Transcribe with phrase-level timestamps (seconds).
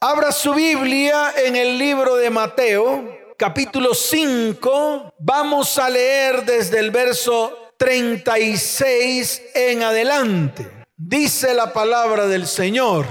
[0.00, 5.12] Abra su Biblia en el libro de Mateo, capítulo 5.
[5.18, 10.70] Vamos a leer desde el verso 36 en adelante.
[10.96, 13.06] Dice la palabra del Señor.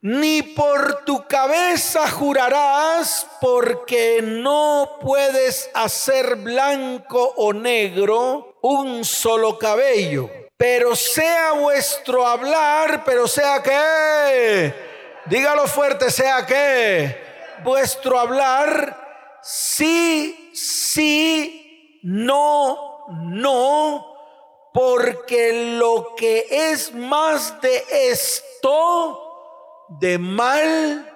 [0.00, 10.30] Ni por tu cabeza jurarás porque no puedes hacer blanco o negro un solo cabello.
[10.56, 14.89] Pero sea vuestro hablar, pero sea que
[15.30, 17.16] Dígalo fuerte, sea que
[17.62, 24.06] vuestro hablar, sí, sí, no, no,
[24.74, 27.80] porque lo que es más de
[28.10, 31.08] esto, de mal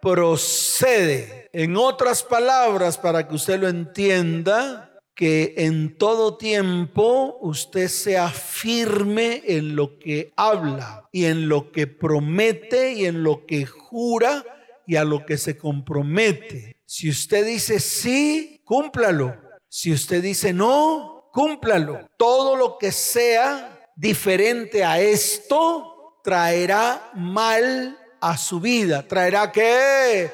[0.00, 1.50] procede.
[1.52, 4.91] En otras palabras, para que usted lo entienda,
[5.22, 11.86] que en todo tiempo usted sea firme en lo que habla y en lo que
[11.86, 14.44] promete y en lo que jura
[14.84, 16.80] y a lo que se compromete.
[16.84, 19.36] Si usted dice sí, cúmplalo.
[19.68, 22.00] Si usted dice no, cúmplalo.
[22.16, 29.06] Todo lo que sea diferente a esto traerá mal a su vida.
[29.06, 30.32] Traerá que,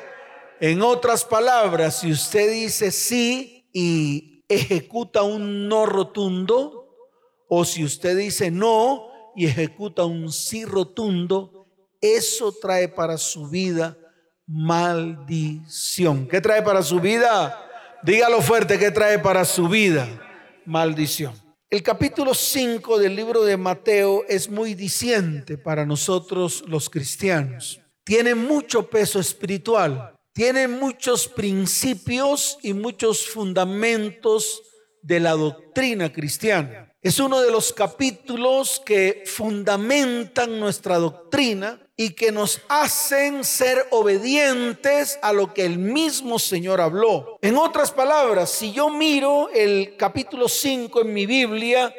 [0.61, 6.97] en otras palabras, si usted dice sí y ejecuta un no rotundo,
[7.49, 11.67] o si usted dice no y ejecuta un sí rotundo,
[12.01, 13.97] eso trae para su vida
[14.47, 16.27] maldición.
[16.27, 17.65] ¿Qué trae para su vida?
[18.03, 20.09] Dígalo fuerte, ¿qué trae para su vida?
[20.65, 21.35] Maldición.
[21.71, 27.81] El capítulo 5 del libro de Mateo es muy diciente para nosotros los cristianos.
[28.05, 34.63] Tiene mucho peso espiritual tiene muchos principios y muchos fundamentos
[35.03, 36.95] de la doctrina cristiana.
[37.03, 45.19] Es uno de los capítulos que fundamentan nuestra doctrina y que nos hacen ser obedientes
[45.23, 47.41] a lo que el mismo Señor habló.
[47.43, 51.93] En otras palabras, si yo miro el capítulo 5 en mi Biblia,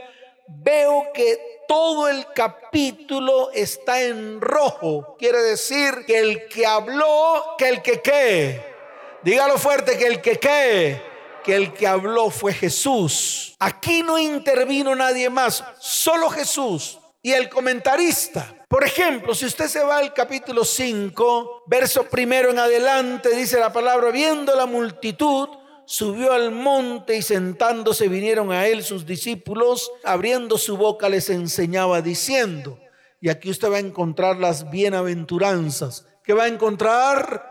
[0.48, 1.38] veo que
[1.70, 5.16] todo el capítulo está en rojo.
[5.20, 8.66] Quiere decir que el que habló, que el que qué.
[9.22, 11.00] Dígalo fuerte, que el que qué.
[11.44, 13.56] Que el que habló fue Jesús.
[13.60, 18.56] Aquí no intervino nadie más, solo Jesús y el comentarista.
[18.68, 23.72] Por ejemplo, si usted se va al capítulo 5, verso primero en adelante, dice la
[23.72, 25.50] palabra, viendo la multitud,
[25.90, 32.04] subió al monte y sentándose vinieron a él sus discípulos, abriendo su boca les enseñaba
[32.04, 32.80] diciendo,
[33.20, 36.06] y aquí usted va a encontrar las bienaventuranzas.
[36.24, 37.44] ¿Qué va a encontrar?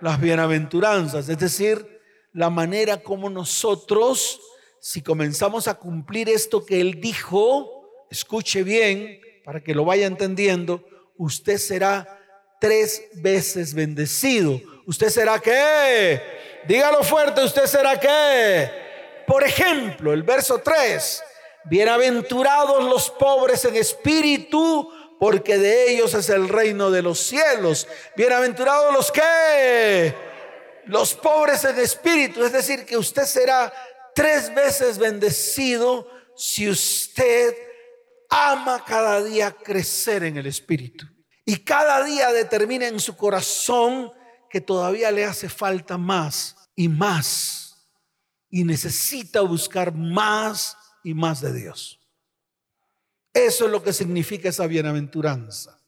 [0.00, 2.00] Las bienaventuranzas, es decir,
[2.32, 4.40] la manera como nosotros,
[4.78, 10.84] si comenzamos a cumplir esto que él dijo, escuche bien para que lo vaya entendiendo,
[11.16, 12.06] usted será
[12.60, 14.60] tres veces bendecido.
[14.86, 16.41] ¿Usted será qué?
[16.66, 18.70] Dígalo fuerte, ¿usted será qué?
[19.26, 21.22] Por ejemplo, el verso 3.
[21.64, 27.88] Bienaventurados los pobres en espíritu, porque de ellos es el reino de los cielos.
[28.16, 30.14] Bienaventurados los que
[30.86, 33.72] los pobres en espíritu, es decir, que usted será
[34.14, 37.54] tres veces bendecido si usted
[38.28, 41.06] ama cada día crecer en el espíritu.
[41.44, 44.12] Y cada día determina en su corazón
[44.52, 47.88] que todavía le hace falta más y más.
[48.50, 51.98] Y necesita buscar más y más de Dios.
[53.32, 55.80] Eso es lo que significa esa bienaventuranza.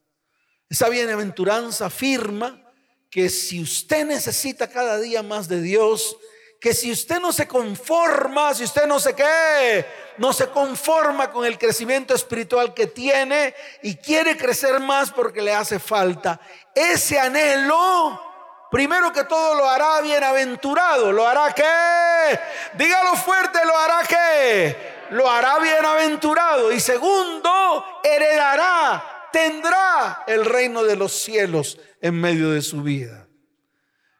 [0.71, 2.73] Esa bienaventuranza afirma
[3.11, 6.17] que si usted necesita cada día más de Dios,
[6.59, 9.85] que si usted no se conforma, si usted no se qué,
[10.17, 15.53] no se conforma con el crecimiento espiritual que tiene y quiere crecer más porque le
[15.53, 16.41] hace falta,
[16.75, 18.34] ese anhelo,
[18.75, 22.41] primero que todo lo hará bienaventurado, lo hará qué,
[22.77, 24.77] dígalo fuerte, lo hará qué,
[25.11, 32.63] lo hará bienaventurado y segundo, heredará, tendrá el reino de los cielos en medio de
[32.63, 33.29] su vida.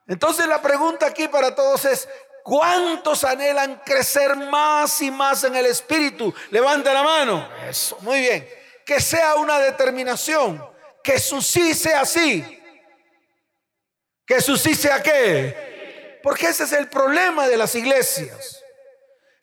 [0.07, 2.09] Entonces la pregunta aquí para todos es,
[2.45, 6.33] ¿Cuántos anhelan crecer más y más en el Espíritu?
[6.51, 7.49] Levante la mano.
[7.67, 8.47] Eso, muy bien.
[8.85, 10.63] Que sea una determinación.
[11.03, 12.64] Que su sí sea así.
[14.27, 16.21] Que su sí sea qué.
[16.23, 18.63] Porque ese es el problema de las iglesias.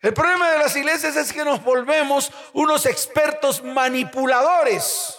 [0.00, 5.16] El problema de las iglesias es que nos volvemos unos expertos manipuladores.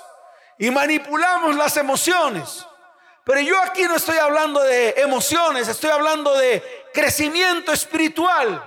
[0.59, 2.65] Y manipulamos las emociones.
[3.25, 6.61] Pero yo aquí no estoy hablando de emociones, estoy hablando de
[6.93, 8.61] crecimiento espiritual.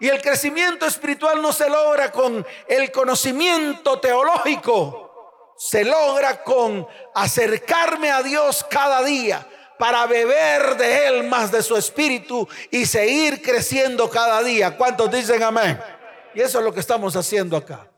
[0.00, 8.10] Y el crecimiento espiritual no se logra con el conocimiento teológico, se logra con acercarme
[8.10, 9.46] a Dios cada día,
[9.78, 14.76] para beber de Él más de su espíritu y seguir creciendo cada día.
[14.76, 15.80] ¿Cuántos dicen amén?
[16.34, 17.88] Y eso es lo que estamos haciendo acá.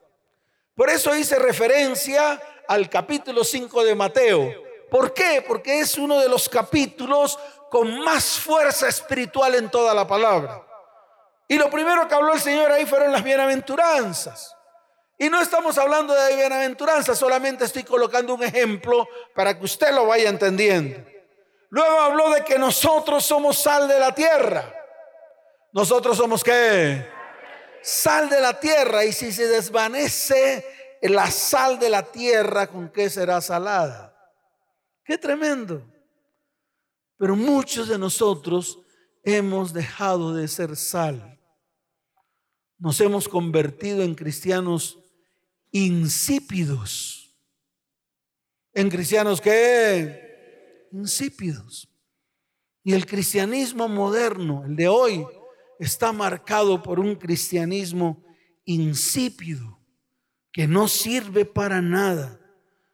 [0.74, 4.54] Por eso hice referencia al capítulo 5 de Mateo.
[4.90, 5.44] ¿Por qué?
[5.46, 7.38] Porque es uno de los capítulos
[7.70, 10.64] con más fuerza espiritual en toda la palabra.
[11.48, 14.54] Y lo primero que habló el Señor ahí fueron las bienaventuranzas.
[15.18, 20.06] Y no estamos hablando de bienaventuranzas, solamente estoy colocando un ejemplo para que usted lo
[20.06, 21.17] vaya entendiendo.
[21.70, 24.74] Luego habló de que nosotros somos sal de la tierra.
[25.72, 27.06] Nosotros somos qué?
[27.82, 29.04] Sal de la tierra.
[29.04, 30.64] Y si se desvanece
[31.02, 34.14] la sal de la tierra, ¿con qué será salada?
[35.04, 35.82] Qué tremendo.
[37.18, 38.78] Pero muchos de nosotros
[39.22, 41.38] hemos dejado de ser sal.
[42.78, 44.98] Nos hemos convertido en cristianos
[45.70, 47.36] insípidos.
[48.72, 50.27] En cristianos que
[50.92, 51.88] insípidos.
[52.84, 55.26] Y el cristianismo moderno, el de hoy,
[55.78, 58.24] está marcado por un cristianismo
[58.64, 59.78] insípido,
[60.52, 62.40] que no sirve para nada,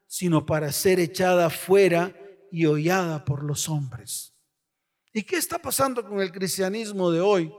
[0.06, 2.14] sino para ser echada fuera
[2.50, 4.34] y hollada por los hombres.
[5.12, 7.54] ¿Y qué está pasando con el cristianismo de hoy?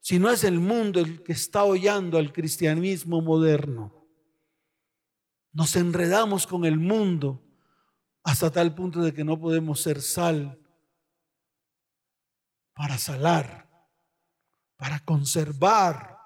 [0.00, 4.06] Si no es el mundo el que está hollando al cristianismo moderno.
[5.52, 7.45] Nos enredamos con el mundo
[8.26, 10.58] hasta tal punto de que no podemos ser sal
[12.74, 13.68] para salar,
[14.76, 16.16] para conservar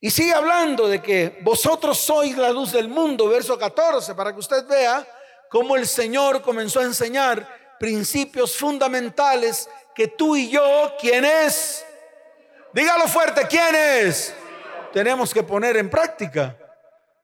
[0.00, 4.38] Y sigue hablando de que vosotros sois la luz del mundo, verso 14, para que
[4.38, 5.04] usted vea
[5.50, 11.84] cómo el Señor comenzó a enseñar principios fundamentales que tú y yo, ¿quién es?
[12.72, 14.32] Dígalo fuerte, ¿quién es?
[14.92, 16.56] Tenemos que poner en práctica.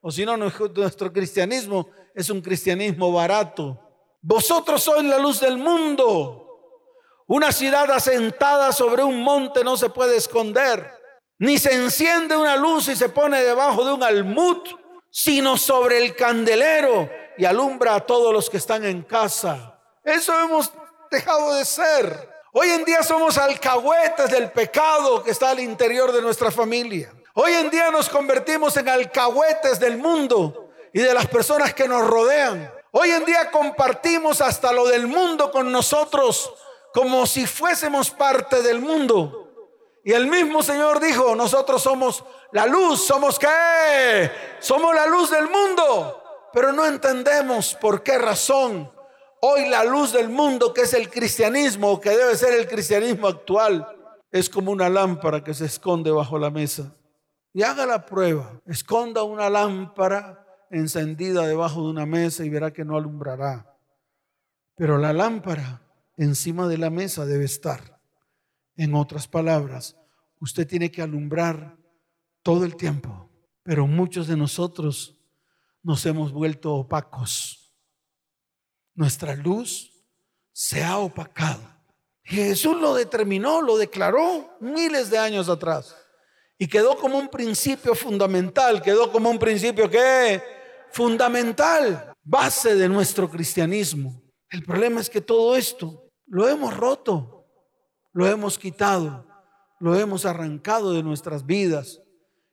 [0.06, 3.80] O si no, nuestro cristianismo es un cristianismo barato.
[4.20, 6.42] Vosotros sois la luz del mundo.
[7.26, 11.02] Una ciudad asentada sobre un monte no se puede esconder
[11.38, 14.58] ni se enciende una luz y se pone debajo de un almud,
[15.10, 19.80] sino sobre el candelero y alumbra a todos los que están en casa.
[20.02, 20.72] Eso hemos
[21.10, 22.30] dejado de ser.
[22.52, 27.12] Hoy en día somos alcahuetes del pecado que está al interior de nuestra familia.
[27.36, 32.06] Hoy en día nos convertimos en alcahuetes del mundo y de las personas que nos
[32.06, 32.72] rodean.
[32.92, 36.54] Hoy en día compartimos hasta lo del mundo con nosotros
[36.92, 39.50] como si fuésemos parte del mundo.
[40.04, 42.22] Y el mismo Señor dijo, nosotros somos
[42.52, 44.30] la luz, somos qué?
[44.60, 46.22] Somos la luz del mundo.
[46.52, 48.92] Pero no entendemos por qué razón
[49.40, 53.88] hoy la luz del mundo, que es el cristianismo, que debe ser el cristianismo actual,
[54.30, 56.94] es como una lámpara que se esconde bajo la mesa.
[57.54, 62.84] Y haga la prueba, esconda una lámpara encendida debajo de una mesa y verá que
[62.84, 63.78] no alumbrará.
[64.74, 65.80] Pero la lámpara
[66.16, 68.00] encima de la mesa debe estar.
[68.76, 69.96] En otras palabras,
[70.40, 71.76] usted tiene que alumbrar
[72.42, 73.30] todo el tiempo,
[73.62, 75.16] pero muchos de nosotros
[75.80, 77.72] nos hemos vuelto opacos.
[78.94, 79.92] Nuestra luz
[80.52, 81.62] se ha opacado.
[82.24, 85.94] Jesús lo determinó, lo declaró miles de años atrás.
[86.58, 90.42] Y quedó como un principio fundamental, quedó como un principio que
[90.92, 94.22] fundamental, base de nuestro cristianismo.
[94.50, 97.34] El problema es que todo esto lo hemos roto
[98.14, 99.26] lo hemos quitado,
[99.80, 102.00] lo hemos arrancado de nuestras vidas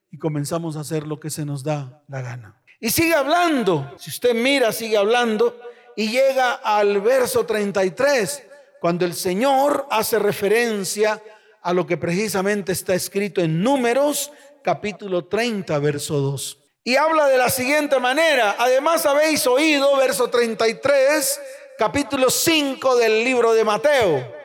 [0.10, 2.62] y comenzamos a hacer lo que se nos da la gana.
[2.80, 5.56] Y sigue hablando, si usted mira, sigue hablando
[5.96, 8.44] y llega al verso 33,
[8.82, 11.22] cuando el Señor hace referencia a
[11.70, 14.32] lo que precisamente está escrito en Números,
[14.64, 16.58] capítulo 30, verso 2.
[16.84, 21.40] Y habla de la siguiente manera, además habéis oído, verso 33,
[21.78, 24.36] capítulo 5 del libro de Mateo.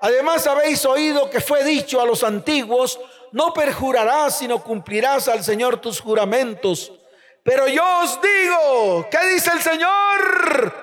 [0.00, 2.98] Además habéis oído que fue dicho a los antiguos,
[3.32, 6.92] no perjurarás, sino cumplirás al Señor tus juramentos.
[7.42, 10.74] Pero yo os digo, ¿qué dice el Señor?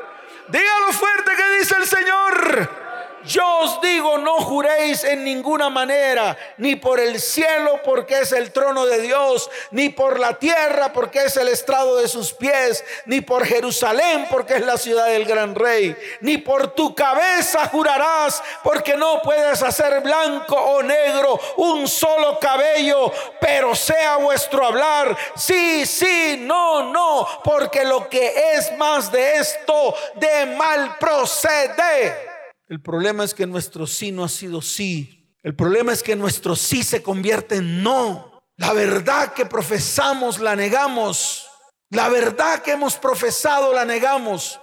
[0.49, 2.86] Dígalo fuerte, ¿qué dice el Señor?
[3.27, 8.53] Yo os digo, no juréis en ninguna manera, ni por el cielo porque es el
[8.53, 13.19] trono de Dios, ni por la tierra porque es el estrado de sus pies, ni
[13.19, 18.95] por Jerusalén porque es la ciudad del gran rey, ni por tu cabeza jurarás porque
[18.95, 26.37] no puedes hacer blanco o negro un solo cabello, pero sea vuestro hablar, sí, sí,
[26.39, 32.36] no, no, porque lo que es más de esto de mal procede.
[32.69, 35.35] El problema es que nuestro sí no ha sido sí.
[35.41, 38.43] El problema es que nuestro sí se convierte en no.
[38.57, 41.47] La verdad que profesamos la negamos.
[41.89, 44.59] La verdad que hemos profesado la negamos.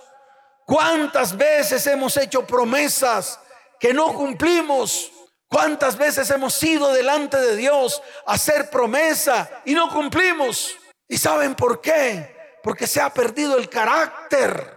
[0.67, 3.41] ¿Cuántas veces hemos hecho promesas
[3.81, 5.11] que no cumplimos?
[5.49, 10.77] ¿Cuántas veces hemos ido delante de Dios a hacer promesa y no cumplimos?
[11.09, 12.37] ¿Y saben por qué?
[12.63, 14.77] Porque se ha perdido el carácter,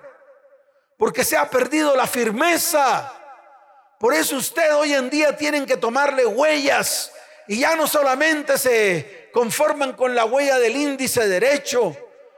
[0.98, 3.17] porque se ha perdido la firmeza.
[4.00, 7.12] Por eso usted hoy en día tienen que tomarle huellas
[7.48, 11.96] y ya no solamente se conforman con la huella del índice derecho,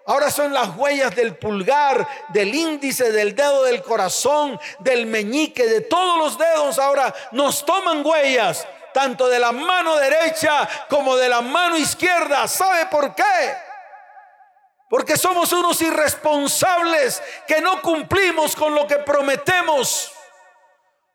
[0.10, 5.82] Ahora son las huellas del pulgar, del índice, del dedo del corazón, del meñique, de
[5.82, 6.80] todos los dedos.
[6.80, 12.48] Ahora nos toman huellas, tanto de la mano derecha como de la mano izquierda.
[12.48, 13.54] ¿Sabe por qué?
[14.89, 20.12] Porque somos unos irresponsables que no cumplimos con lo que prometemos.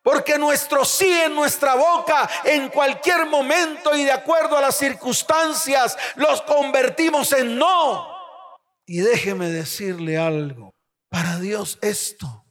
[0.05, 5.97] Porque nuestro sí en nuestra boca en cualquier momento y de acuerdo a las circunstancias
[6.17, 8.07] los convertimos en no.
[8.85, 10.75] Y déjeme decirle algo,
[11.09, 12.45] para Dios esto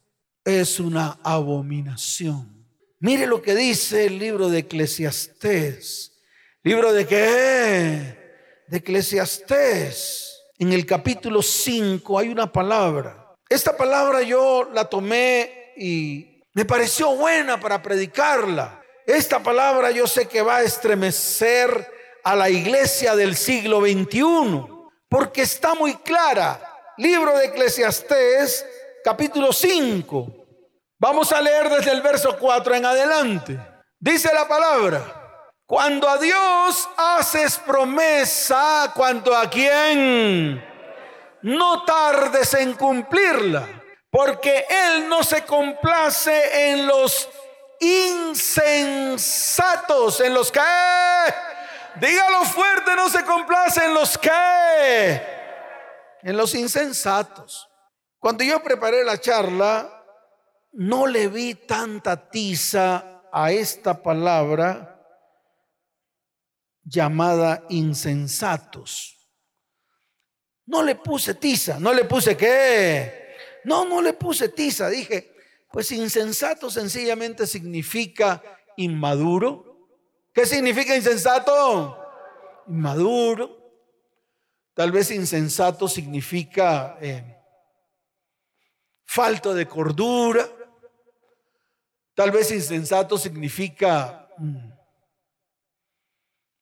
[0.44, 2.68] es una abominación.
[3.00, 6.20] Mire lo que dice el libro de Eclesiastés.
[6.64, 8.66] ¿Libro de qué?
[8.68, 10.42] De Eclesiastés.
[10.58, 13.36] En el capítulo 5 hay una palabra.
[13.48, 18.82] Esta palabra yo la tomé y me pareció buena para predicarla.
[19.06, 21.92] Esta palabra yo sé que va a estremecer
[22.24, 26.60] a la iglesia del siglo 21 porque está muy clara.
[26.98, 28.66] Libro de Eclesiastés,
[29.04, 30.28] capítulo 5.
[31.00, 33.60] Vamos a leer desde el verso 4 en adelante.
[34.00, 40.64] Dice la palabra, cuando a Dios haces promesa, cuando a quien
[41.42, 43.83] no tardes en cumplirla,
[44.14, 47.28] porque Él no se complace en los
[47.80, 49.10] insensatos,
[50.22, 50.60] en los que
[52.00, 55.22] Dígalo fuerte, no se complace en los que,
[56.22, 57.68] en los insensatos.
[58.20, 60.06] Cuando yo preparé la charla,
[60.74, 65.04] no le vi tanta tiza a esta palabra
[66.84, 69.18] llamada insensatos.
[70.66, 73.23] No le puse tiza, no le puse qué.
[73.66, 74.90] No, no le puse tiza.
[74.90, 75.36] Dije,
[75.72, 78.42] pues insensato sencillamente significa
[78.78, 79.74] inmaduro,
[80.34, 81.96] ¿Qué significa insensato?
[82.68, 83.62] Inmaduro.
[84.74, 87.38] Tal vez insensato significa eh,
[89.06, 90.50] falta de cordura.
[92.16, 94.72] Tal vez insensato significa mm,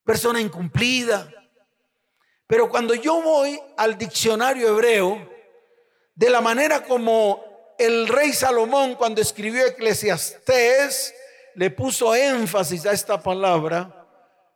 [0.03, 1.31] persona incumplida.
[2.45, 5.30] Pero cuando yo voy al diccionario hebreo,
[6.15, 7.43] de la manera como
[7.77, 11.13] el rey Salomón cuando escribió Eclesiastés,
[11.55, 14.07] le puso énfasis a esta palabra,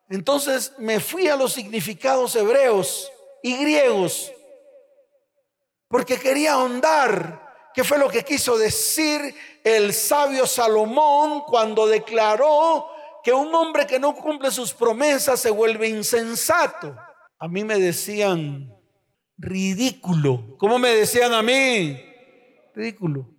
[0.09, 4.31] entonces me fui a los significados hebreos y griegos,
[5.87, 12.87] porque quería ahondar qué fue lo que quiso decir el sabio Salomón cuando declaró
[13.23, 16.95] que un hombre que no cumple sus promesas se vuelve insensato.
[17.39, 18.74] A mí me decían
[19.37, 20.55] ridículo.
[20.57, 21.99] ¿Cómo me decían a mí?
[22.73, 23.29] Ridículo.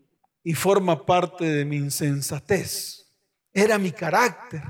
[0.42, 3.12] Y forma parte de mi insensatez.
[3.52, 4.62] Era mi carácter.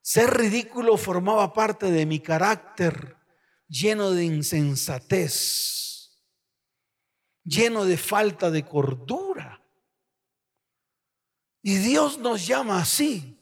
[0.00, 3.16] Ser ridículo formaba parte de mi carácter
[3.68, 6.22] lleno de insensatez,
[7.42, 9.60] lleno de falta de cordura.
[11.62, 13.32] Y Dios nos llama así.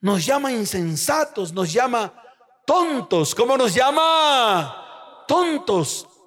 [0.00, 2.22] Nos llama insensatos, nos llama
[2.66, 3.34] tontos.
[3.34, 4.83] ¿Cómo nos llama?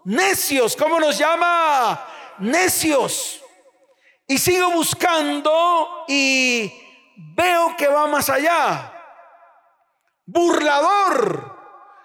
[0.06, 0.76] Necios.
[0.76, 2.06] ¿Cómo nos llama?
[2.40, 3.42] Necios.
[4.28, 6.72] Y sigo buscando y
[7.36, 8.94] veo que va más allá.
[10.26, 11.58] Burlador.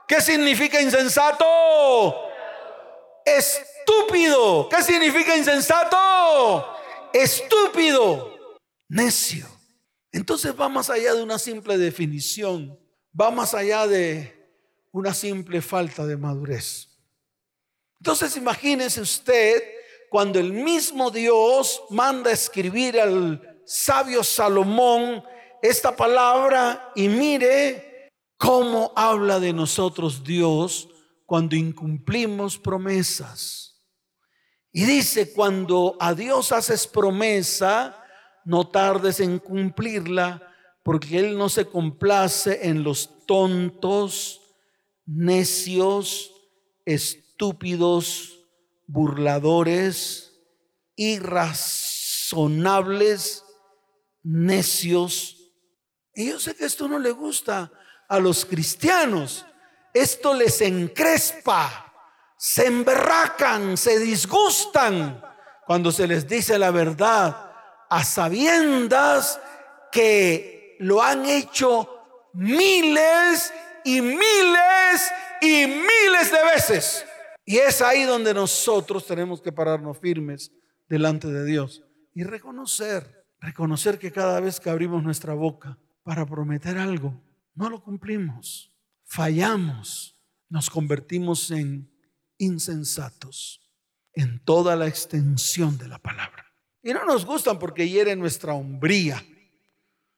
[0.07, 1.45] ¿Qué significa insensato?
[3.25, 4.69] Estúpido.
[4.69, 6.77] ¿Qué significa insensato?
[7.13, 8.59] Estúpido.
[8.89, 9.47] Necio.
[10.13, 12.79] Entonces va más allá de una simple definición.
[13.19, 14.43] Va más allá de
[14.93, 16.92] una simple falta de madurez.
[18.03, 19.63] Entonces imagínese usted
[20.11, 25.23] cuando el mismo Dios manda escribir al sabio Salomón
[25.63, 30.89] esta palabra y mire cómo habla de nosotros Dios
[31.27, 33.81] cuando incumplimos promesas.
[34.73, 38.05] Y dice, cuando a Dios haces promesa,
[38.45, 40.43] no tardes en cumplirla,
[40.83, 44.41] porque Él no se complace en los tontos,
[45.07, 46.33] necios,
[46.85, 47.22] estúpidos,
[48.87, 50.33] burladores,
[50.97, 53.45] irrazonables,
[54.23, 55.39] necios.
[56.15, 57.73] Y yo sé que esto no le gusta
[58.09, 59.47] a los cristianos.
[59.95, 61.95] Esto les encrespa,
[62.39, 65.23] se emberracan, se disgustan,
[65.67, 67.51] cuando se les dice la verdad
[67.89, 69.41] a sabiendas
[69.91, 71.89] que lo han hecho
[72.33, 73.53] miles
[73.85, 77.05] y miles y miles de veces.
[77.53, 80.51] Y es ahí donde nosotros tenemos que pararnos firmes
[80.89, 86.79] delante de Dios y reconocer, reconocer que cada vez que abrimos nuestra boca para prometer
[86.79, 87.23] algo,
[87.55, 88.73] no lo cumplimos,
[89.05, 90.19] fallamos,
[90.49, 91.95] nos convertimos en
[92.39, 93.61] insensatos
[94.15, 96.47] en toda la extensión de la palabra.
[96.83, 99.23] Y no nos gustan porque hieren nuestra hombría.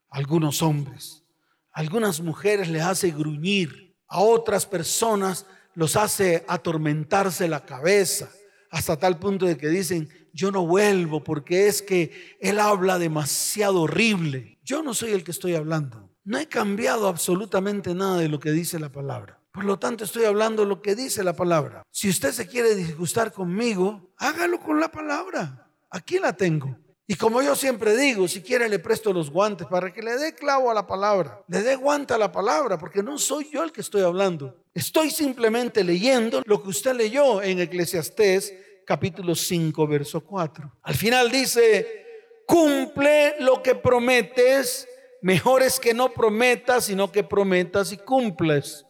[0.09, 1.25] Algunos hombres,
[1.73, 8.31] algunas mujeres les hace gruñir, a otras personas los hace atormentarse la cabeza,
[8.71, 13.83] hasta tal punto de que dicen, yo no vuelvo porque es que él habla demasiado
[13.83, 14.59] horrible.
[14.65, 16.11] Yo no soy el que estoy hablando.
[16.25, 19.39] No he cambiado absolutamente nada de lo que dice la palabra.
[19.53, 21.85] Por lo tanto, estoy hablando lo que dice la palabra.
[21.93, 25.69] Si usted se quiere disgustar conmigo, hágalo con la palabra.
[25.91, 26.77] Aquí la tengo.
[27.07, 30.35] Y como yo siempre digo, si quiere le presto los guantes para que le dé
[30.35, 33.73] clavo a la palabra, le dé guante a la palabra, porque no soy yo el
[33.73, 34.57] que estoy hablando.
[34.73, 38.55] Estoy simplemente leyendo lo que usted leyó en Eclesiastés
[38.87, 40.79] capítulo 5, verso 4.
[40.83, 42.07] Al final dice,
[42.47, 44.89] cumple lo que prometes,
[45.21, 48.87] mejor es que no prometas, sino que prometas y cumples.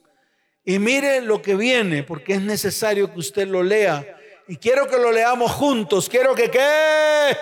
[0.65, 4.19] Y mire lo que viene, porque es necesario que usted lo lea.
[4.47, 6.09] Y quiero que lo leamos juntos.
[6.09, 7.37] Quiero que qué.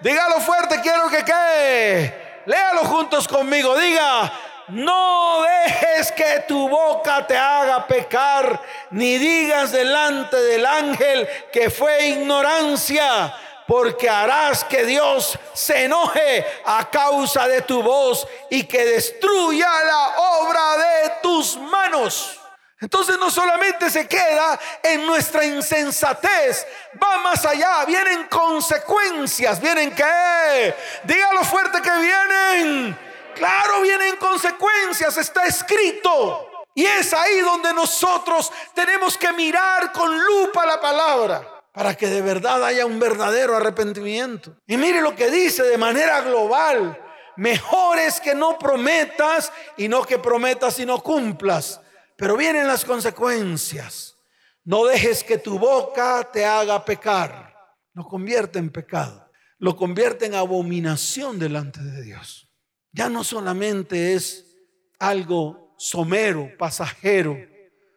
[0.00, 2.42] Dígalo fuerte, quiero que qué.
[2.46, 3.76] Léalo juntos conmigo.
[3.76, 4.32] Diga,
[4.68, 8.60] no dejes que tu boca te haga pecar,
[8.90, 13.34] ni digas delante del ángel que fue ignorancia,
[13.66, 20.14] porque harás que Dios se enoje a causa de tu voz y que destruya la
[20.18, 22.40] obra de tus manos.
[22.78, 26.66] Entonces no solamente se queda en nuestra insensatez,
[27.02, 32.98] va más allá, vienen consecuencias, vienen que, dígalo fuerte que vienen,
[33.34, 36.50] claro, vienen consecuencias, está escrito.
[36.74, 42.20] Y es ahí donde nosotros tenemos que mirar con lupa la palabra para que de
[42.20, 44.54] verdad haya un verdadero arrepentimiento.
[44.66, 47.02] Y mire lo que dice de manera global,
[47.36, 51.80] mejor es que no prometas y no que prometas y no cumplas
[52.16, 54.16] pero vienen las consecuencias.
[54.64, 57.54] No dejes que tu boca te haga pecar.
[57.92, 59.30] Lo convierte en pecado.
[59.58, 62.48] Lo convierte en abominación delante de Dios.
[62.92, 64.56] Ya no solamente es
[64.98, 67.36] algo somero, pasajero.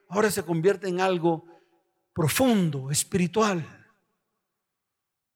[0.10, 1.46] Ahora se convierte en algo
[2.14, 3.66] profundo, espiritual.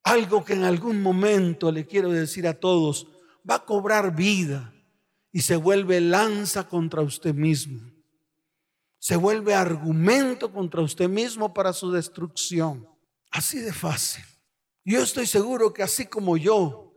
[0.03, 3.07] Algo que en algún momento, le quiero decir a todos,
[3.49, 4.73] va a cobrar vida
[5.31, 7.92] y se vuelve lanza contra usted mismo
[9.03, 12.87] se vuelve argumento contra usted mismo para su destrucción.
[13.31, 14.23] Así de fácil.
[14.85, 16.93] Yo estoy seguro que así como yo,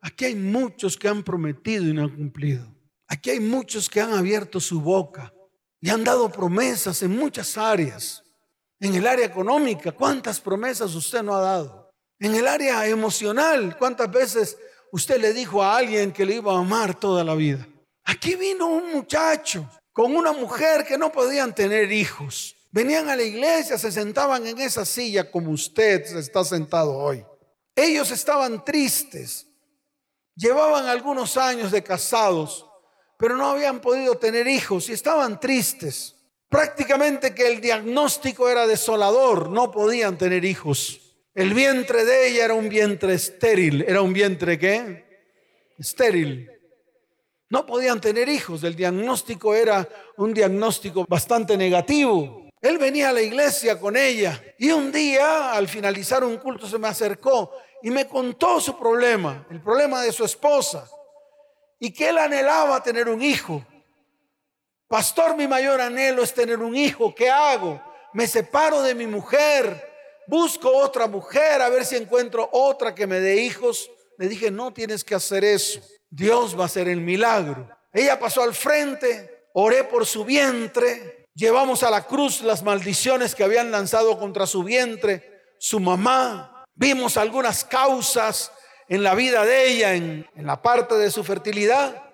[0.00, 2.66] aquí hay muchos que han prometido y no han cumplido.
[3.08, 5.34] Aquí hay muchos que han abierto su boca
[5.82, 8.22] y han dado promesas en muchas áreas.
[8.78, 11.90] En el área económica, ¿cuántas promesas usted no ha dado?
[12.18, 14.56] En el área emocional, ¿cuántas veces
[14.92, 17.68] usted le dijo a alguien que le iba a amar toda la vida?
[18.04, 19.68] Aquí vino un muchacho
[20.00, 22.56] con una mujer que no podían tener hijos.
[22.70, 27.22] Venían a la iglesia, se sentaban en esa silla como usted se está sentado hoy.
[27.76, 29.46] Ellos estaban tristes,
[30.34, 32.64] llevaban algunos años de casados,
[33.18, 36.16] pero no habían podido tener hijos y estaban tristes.
[36.48, 40.98] Prácticamente que el diagnóstico era desolador, no podían tener hijos.
[41.34, 45.26] El vientre de ella era un vientre estéril, era un vientre qué?
[45.78, 46.59] Estéril.
[47.50, 49.86] No podían tener hijos, el diagnóstico era
[50.16, 52.48] un diagnóstico bastante negativo.
[52.62, 56.78] Él venía a la iglesia con ella y un día al finalizar un culto se
[56.78, 57.50] me acercó
[57.82, 60.88] y me contó su problema, el problema de su esposa
[61.80, 63.66] y que él anhelaba tener un hijo.
[64.86, 67.12] Pastor, mi mayor anhelo es tener un hijo.
[67.12, 67.82] ¿Qué hago?
[68.12, 69.88] Me separo de mi mujer,
[70.28, 73.90] busco otra mujer a ver si encuentro otra que me dé hijos.
[74.18, 75.80] Le dije, no tienes que hacer eso.
[76.10, 77.68] Dios va a hacer el milagro.
[77.92, 83.44] Ella pasó al frente, oré por su vientre, llevamos a la cruz las maldiciones que
[83.44, 88.52] habían lanzado contra su vientre, su mamá, vimos algunas causas
[88.88, 92.10] en la vida de ella, en, en la parte de su fertilidad.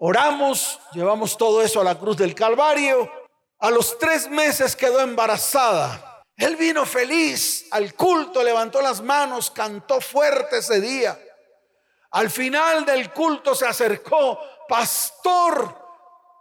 [0.00, 3.10] Oramos, llevamos todo eso a la cruz del Calvario.
[3.58, 6.22] A los tres meses quedó embarazada.
[6.36, 11.18] Él vino feliz al culto, levantó las manos, cantó fuerte ese día.
[12.12, 15.76] Al final del culto se acercó, pastor,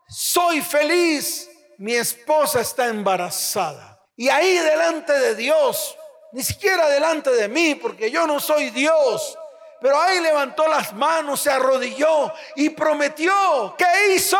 [0.08, 4.01] soy feliz, mi esposa está embarazada.
[4.15, 5.95] Y ahí delante de Dios,
[6.32, 9.38] ni siquiera delante de mí, porque yo no soy Dios.
[9.82, 13.75] Pero ahí levantó las manos, se arrodilló y prometió.
[13.77, 14.38] ¿Qué hizo?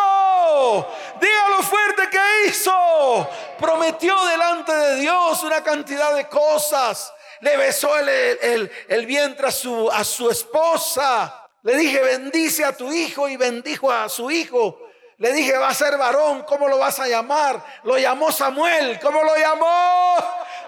[1.22, 3.30] Dígalo fuerte, ¿qué hizo?
[3.58, 7.14] Prometió delante de Dios una cantidad de cosas.
[7.42, 11.48] Le besó el, el, vientre a su, a su esposa.
[11.64, 14.80] Le dije, bendice a tu hijo y bendijo a su hijo.
[15.18, 17.62] Le dije, va a ser varón, ¿cómo lo vas a llamar?
[17.84, 20.16] Lo llamó Samuel, ¿cómo lo llamó?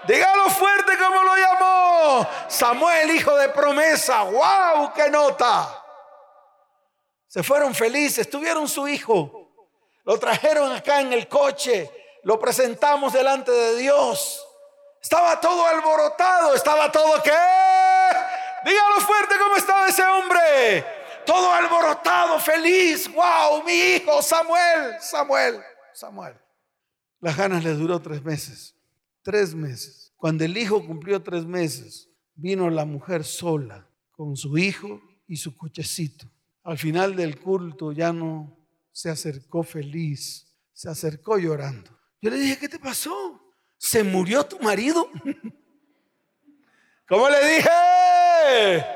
[0.06, 2.28] Dígalo fuerte como lo llamó.
[2.48, 4.24] Samuel, hijo de promesa.
[4.24, 4.92] ¡Wow!
[4.94, 5.82] ¡Qué nota!
[7.28, 9.54] Se fueron felices, tuvieron su hijo.
[10.04, 11.90] Lo trajeron acá en el coche.
[12.24, 14.41] Lo presentamos delante de Dios.
[15.02, 16.54] Estaba todo alborotado.
[16.54, 17.30] Estaba todo qué.
[18.64, 20.86] Dígalo fuerte cómo estaba ese hombre.
[21.26, 23.12] Todo alborotado, feliz.
[23.12, 23.64] ¡Wow!
[23.64, 25.60] Mi hijo, Samuel, Samuel,
[25.92, 26.34] Samuel.
[27.20, 28.76] Las ganas le duró tres meses
[29.22, 30.12] tres meses.
[30.16, 35.56] Cuando el hijo cumplió tres meses, vino la mujer sola con su hijo y su
[35.56, 36.26] cochecito.
[36.64, 38.56] Al final del culto ya no
[38.92, 41.90] se acercó feliz, se acercó llorando.
[42.20, 43.40] Yo le dije, ¿qué te pasó?
[43.82, 45.10] ¿Se murió tu marido?
[47.08, 48.86] ¿Cómo le dije?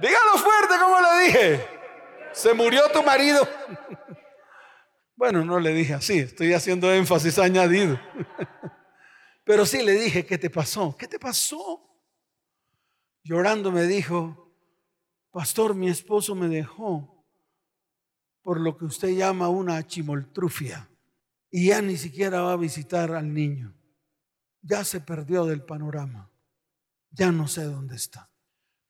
[0.00, 1.66] Dígalo fuerte, ¿cómo le dije?
[2.32, 3.46] ¿Se murió tu marido?
[5.14, 8.00] Bueno, no le dije así, estoy haciendo énfasis añadido.
[9.44, 10.96] Pero sí le dije, ¿qué te pasó?
[10.98, 11.80] ¿Qué te pasó?
[13.22, 14.52] Llorando me dijo,
[15.30, 17.24] pastor, mi esposo me dejó
[18.42, 20.90] por lo que usted llama una chimoltrufia
[21.52, 23.76] y ya ni siquiera va a visitar al niño.
[24.62, 26.30] Ya se perdió del panorama.
[27.10, 28.30] Ya no sé dónde está.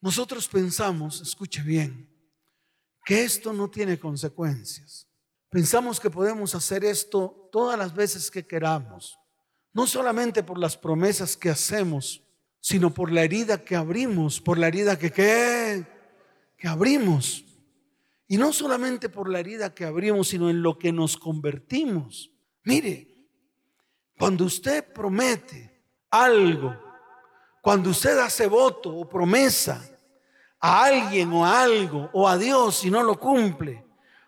[0.01, 2.09] Nosotros pensamos, escuche bien,
[3.05, 5.09] que esto no tiene consecuencias.
[5.49, 9.19] Pensamos que podemos hacer esto todas las veces que queramos
[9.73, 12.23] no solamente por las promesas que hacemos,
[12.61, 17.45] sino por la herida que abrimos, por la herida que, que abrimos.
[18.29, 22.31] Y no solamente por la herida que abrimos, sino en lo que nos convertimos.
[22.65, 23.12] Mire,
[24.19, 26.77] cuando usted promete algo,
[27.61, 29.83] cuando usted hace voto o promesa
[30.61, 33.85] a alguien o a algo o a Dios y no lo cumple,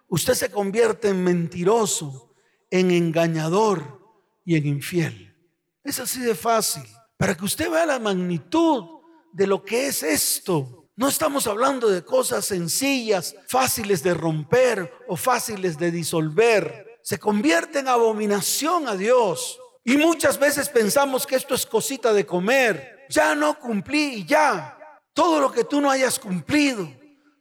[0.08, 2.34] usted se convierte en mentiroso,
[2.70, 4.00] en engañador
[4.44, 5.36] y en infiel.
[5.82, 6.84] Es así de fácil.
[7.16, 8.84] Para que usted vea la magnitud
[9.32, 10.88] de lo que es esto.
[10.96, 17.00] No estamos hablando de cosas sencillas, fáciles de romper o fáciles de disolver.
[17.02, 19.58] Se convierte en abominación a Dios.
[19.84, 23.06] Y muchas veces pensamos que esto es cosita de comer.
[23.10, 24.78] Ya no cumplí y ya.
[25.12, 26.88] Todo lo que tú no hayas cumplido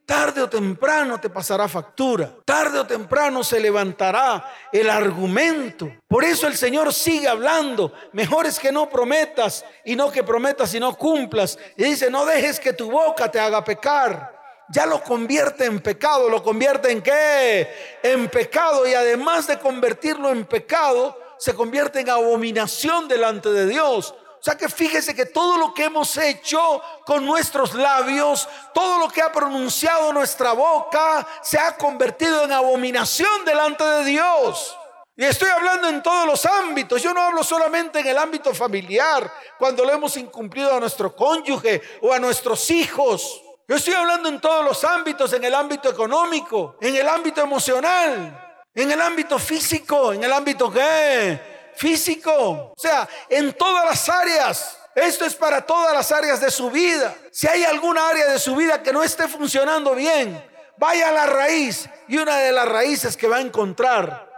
[0.05, 2.35] Tarde o temprano te pasará factura.
[2.43, 5.89] Tarde o temprano se levantará el argumento.
[6.09, 7.93] Por eso el Señor sigue hablando.
[8.11, 11.57] Mejor es que no prometas y no que prometas y no cumplas.
[11.77, 14.41] Y dice, no dejes que tu boca te haga pecar.
[14.69, 16.29] Ya lo convierte en pecado.
[16.29, 17.99] ¿Lo convierte en qué?
[18.03, 18.85] En pecado.
[18.85, 24.11] Y además de convertirlo en pecado, se convierte en abominación delante de Dios.
[24.11, 29.09] O sea que fíjese que todo lo que hemos hecho con nuestros labios, todo lo
[29.09, 34.73] que ha pronunciado nuestra boca, se ha convertido en abominación delante de Dios.
[35.17, 37.01] Y estoy hablando en todos los ámbitos.
[37.01, 39.29] Yo no hablo solamente en el ámbito familiar,
[39.59, 43.41] cuando lo hemos incumplido a nuestro cónyuge o a nuestros hijos.
[43.67, 48.52] Yo estoy hablando en todos los ámbitos, en el ámbito económico, en el ámbito emocional,
[48.75, 51.71] en el ámbito físico, en el ámbito ¿qué?
[51.75, 54.79] físico, o sea, en todas las áreas.
[54.95, 57.15] Esto es para todas las áreas de su vida.
[57.31, 60.43] Si hay alguna área de su vida que no esté funcionando bien,
[60.77, 64.31] vaya a la raíz y una de las raíces que va a encontrar,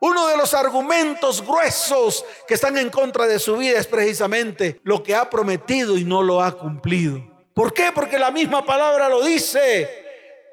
[0.00, 5.02] uno de los argumentos gruesos que están en contra de su vida es precisamente lo
[5.02, 7.20] que ha prometido y no lo ha cumplido.
[7.52, 7.90] ¿Por qué?
[7.92, 10.07] Porque la misma palabra lo dice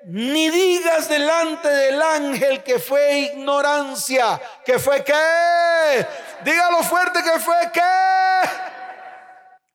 [0.08, 6.06] ni digas delante del ángel que fue ignorancia, que fue qué.
[6.44, 7.82] Dígalo fuerte que fue qué.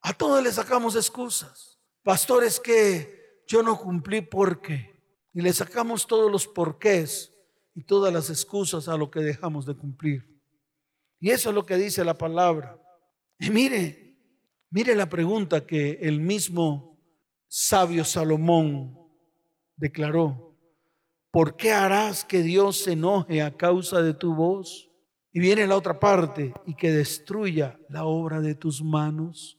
[0.02, 1.78] A todos le sacamos excusas.
[2.02, 5.02] Pastores que yo no cumplí porque.
[5.32, 7.32] Y le sacamos todos los porqués
[7.74, 10.40] y todas las excusas a lo que dejamos de cumplir.
[11.18, 12.80] Y eso es lo que dice la palabra.
[13.38, 14.16] Y mire,
[14.70, 16.98] mire la pregunta que el mismo
[17.48, 18.99] sabio Salomón
[19.80, 20.56] declaró,
[21.32, 24.88] ¿por qué harás que Dios se enoje a causa de tu voz?
[25.32, 29.58] Y viene la otra parte, y que destruya la obra de tus manos.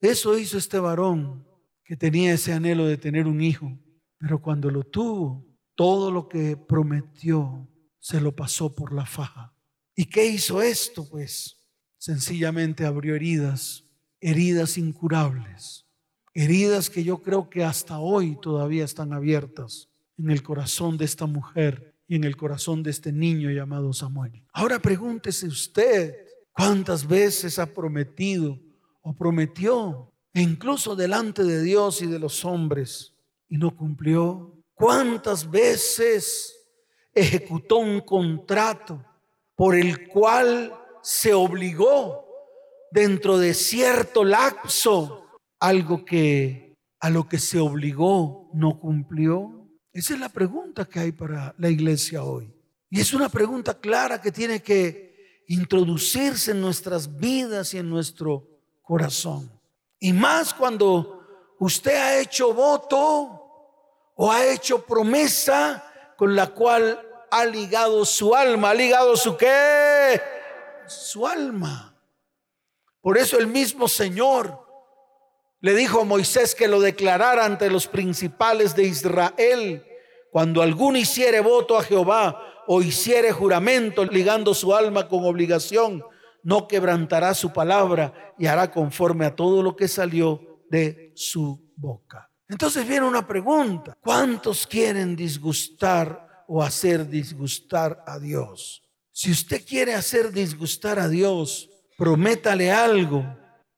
[0.00, 1.46] Eso hizo este varón
[1.84, 3.78] que tenía ese anhelo de tener un hijo,
[4.18, 9.54] pero cuando lo tuvo, todo lo que prometió se lo pasó por la faja.
[9.94, 11.08] ¿Y qué hizo esto?
[11.08, 11.60] Pues
[11.98, 13.84] sencillamente abrió heridas
[14.24, 15.83] heridas incurables,
[16.34, 21.26] heridas que yo creo que hasta hoy todavía están abiertas en el corazón de esta
[21.26, 24.42] mujer y en el corazón de este niño llamado Samuel.
[24.52, 28.58] Ahora pregúntese usted, ¿cuántas veces ha prometido
[29.02, 33.14] o prometió, e incluso delante de Dios y de los hombres,
[33.48, 34.52] y no cumplió?
[34.74, 36.52] ¿Cuántas veces
[37.14, 39.04] ejecutó un contrato
[39.54, 42.26] por el cual se obligó
[42.90, 45.23] dentro de cierto lapso
[45.64, 49.66] algo que a lo que se obligó no cumplió?
[49.92, 52.54] Esa es la pregunta que hay para la iglesia hoy.
[52.90, 58.46] Y es una pregunta clara que tiene que introducirse en nuestras vidas y en nuestro
[58.82, 59.50] corazón.
[59.98, 61.24] Y más cuando
[61.58, 65.82] usted ha hecho voto o ha hecho promesa
[66.16, 67.00] con la cual
[67.30, 68.70] ha ligado su alma.
[68.70, 70.20] ¿Ha ligado su qué?
[70.86, 71.98] Su alma.
[73.00, 74.63] Por eso el mismo Señor
[75.64, 79.82] le dijo Moisés que lo declarara ante los principales de Israel.
[80.30, 86.04] Cuando alguno hiciere voto a Jehová o hiciere juramento ligando su alma con obligación,
[86.42, 92.30] no quebrantará su palabra y hará conforme a todo lo que salió de su boca.
[92.46, 93.96] Entonces viene una pregunta.
[94.02, 98.82] ¿Cuántos quieren disgustar o hacer disgustar a Dios?
[99.12, 103.24] Si usted quiere hacer disgustar a Dios, prométale algo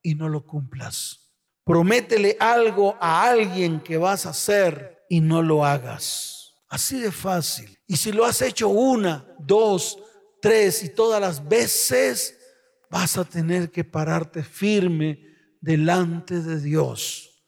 [0.02, 1.25] y no lo cumplas.
[1.66, 6.54] Prométele algo a alguien que vas a hacer y no lo hagas.
[6.68, 7.76] Así de fácil.
[7.88, 9.98] Y si lo has hecho una, dos,
[10.40, 12.38] tres y todas las veces,
[12.88, 15.18] vas a tener que pararte firme
[15.60, 17.44] delante de Dios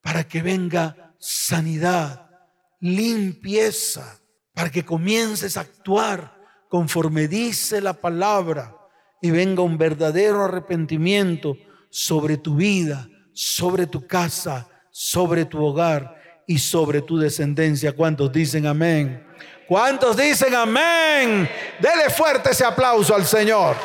[0.00, 2.30] para que venga sanidad,
[2.78, 4.20] limpieza,
[4.54, 8.76] para que comiences a actuar conforme dice la palabra
[9.20, 11.56] y venga un verdadero arrepentimiento
[11.90, 17.92] sobre tu vida, sobre tu casa, sobre tu hogar y sobre tu descendencia.
[17.94, 19.26] ¿Cuántos dicen amén?
[19.68, 21.46] ¿Cuántos dicen amén?
[21.78, 23.76] Dele fuerte ese aplauso al Señor.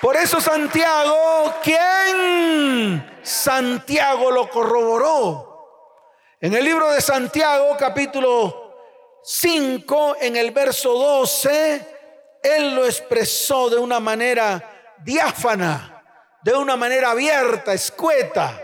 [0.00, 3.20] Por eso Santiago, ¿quién?
[3.22, 5.50] Santiago lo corroboró.
[6.40, 11.99] En el libro de Santiago, capítulo 5, en el verso 12,
[12.42, 16.02] él lo expresó de una manera diáfana,
[16.42, 18.60] de una manera abierta, escueta.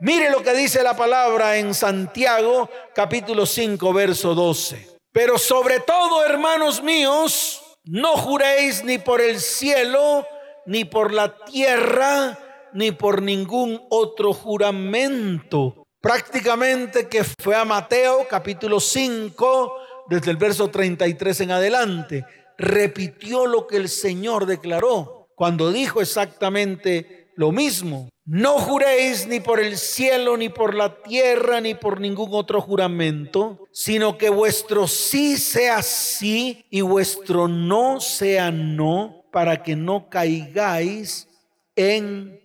[0.00, 4.98] Mire lo que dice la palabra en Santiago, capítulo 5, verso 12.
[5.12, 10.26] Pero sobre todo, hermanos míos, no juréis ni por el cielo,
[10.66, 12.38] ni por la tierra,
[12.72, 15.86] ni por ningún otro juramento.
[16.00, 19.74] Prácticamente que fue a Mateo capítulo 5,
[20.08, 22.24] desde el verso 33 en adelante,
[22.60, 28.10] repitió lo que el Señor declaró cuando dijo exactamente lo mismo.
[28.26, 33.66] No juréis ni por el cielo, ni por la tierra, ni por ningún otro juramento,
[33.72, 41.26] sino que vuestro sí sea sí y vuestro no sea no para que no caigáis
[41.74, 42.38] en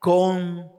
[0.00, 0.74] condenación.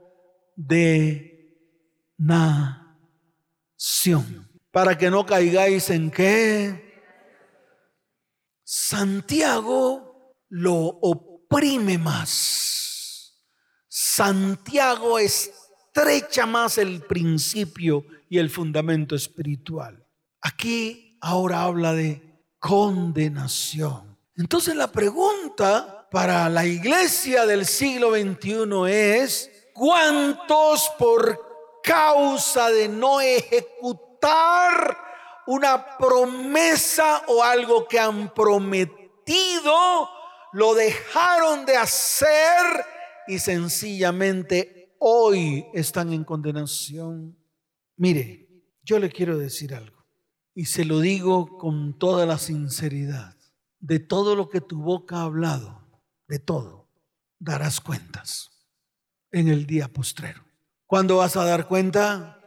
[4.72, 6.91] Para que no caigáis en qué.
[8.74, 13.44] Santiago lo oprime más.
[13.90, 20.08] Santiago estrecha más el principio y el fundamento espiritual.
[20.40, 24.18] Aquí ahora habla de condenación.
[24.38, 33.20] Entonces la pregunta para la iglesia del siglo XXI es, ¿cuántos por causa de no
[33.20, 34.71] ejecutar
[35.48, 40.10] una promesa o algo que han prometido,
[40.54, 42.86] lo dejaron de hacer
[43.28, 47.38] y sencillamente hoy están en condenación?
[47.98, 48.50] Mire,
[48.84, 50.06] yo le quiero decir algo
[50.54, 53.36] y se lo digo con toda la sinceridad
[53.80, 55.82] de todo lo que tu boca ha hablado,
[56.28, 56.88] de todo,
[57.40, 58.52] darás cuentas
[59.32, 60.44] en el día postrero.
[60.86, 62.41] ¿Cuándo vas a dar cuenta?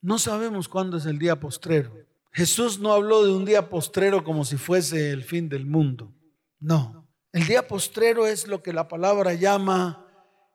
[0.00, 1.92] No sabemos cuándo es el día postrero.
[2.32, 6.12] Jesús no habló de un día postrero como si fuese el fin del mundo.
[6.60, 7.08] No.
[7.32, 10.06] El día postrero es lo que la palabra llama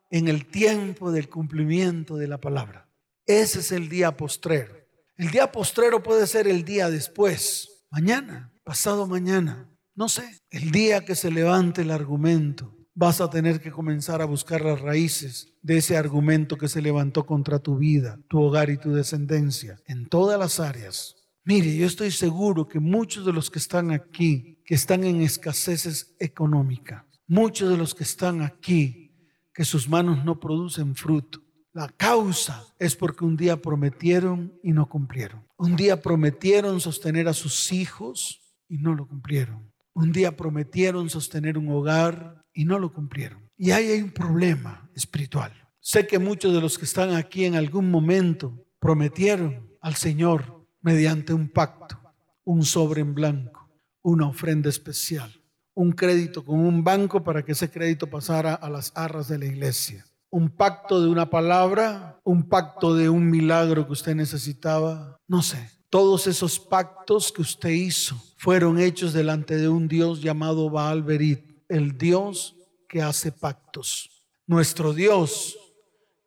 [0.10, 2.88] en el tiempo del cumplimiento de la palabra.
[3.26, 4.76] Ese es el día postrero.
[5.18, 11.06] El día postrero puede ser el día después, mañana, pasado mañana, no sé, el día
[11.06, 15.78] que se levante el argumento, vas a tener que comenzar a buscar las raíces de
[15.78, 20.40] ese argumento que se levantó contra tu vida, tu hogar y tu descendencia, en todas
[20.40, 21.16] las áreas.
[21.44, 26.16] Mire, yo estoy seguro que muchos de los que están aquí que están en escasez
[26.18, 27.06] económica.
[27.28, 29.12] Muchos de los que están aquí,
[29.54, 31.42] que sus manos no producen fruto.
[31.74, 35.46] La causa es porque un día prometieron y no cumplieron.
[35.58, 39.72] Un día prometieron sostener a sus hijos y no lo cumplieron.
[39.94, 43.50] Un día prometieron sostener un hogar y no lo cumplieron.
[43.58, 45.52] Y ahí hay un problema espiritual.
[45.80, 51.34] Sé que muchos de los que están aquí en algún momento prometieron al Señor mediante
[51.34, 52.00] un pacto,
[52.44, 53.70] un sobre en blanco,
[54.02, 55.32] una ofrenda especial,
[55.74, 59.46] un crédito con un banco para que ese crédito pasara a las arras de la
[59.46, 65.42] iglesia un pacto de una palabra, un pacto de un milagro que usted necesitaba, no
[65.44, 65.70] sé.
[65.90, 71.51] Todos esos pactos que usted hizo fueron hechos delante de un Dios llamado Baal Berit,
[71.72, 72.56] el Dios
[72.88, 74.10] que hace pactos.
[74.46, 75.58] Nuestro Dios,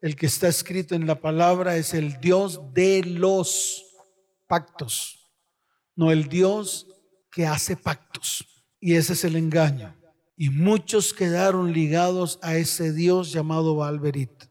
[0.00, 3.85] el que está escrito en la palabra, es el Dios de los
[4.46, 5.30] pactos,
[5.94, 6.87] no el Dios
[7.30, 8.46] que hace pactos.
[8.80, 9.94] Y ese es el engaño.
[10.37, 14.44] Y muchos quedaron ligados a ese Dios llamado Balberit.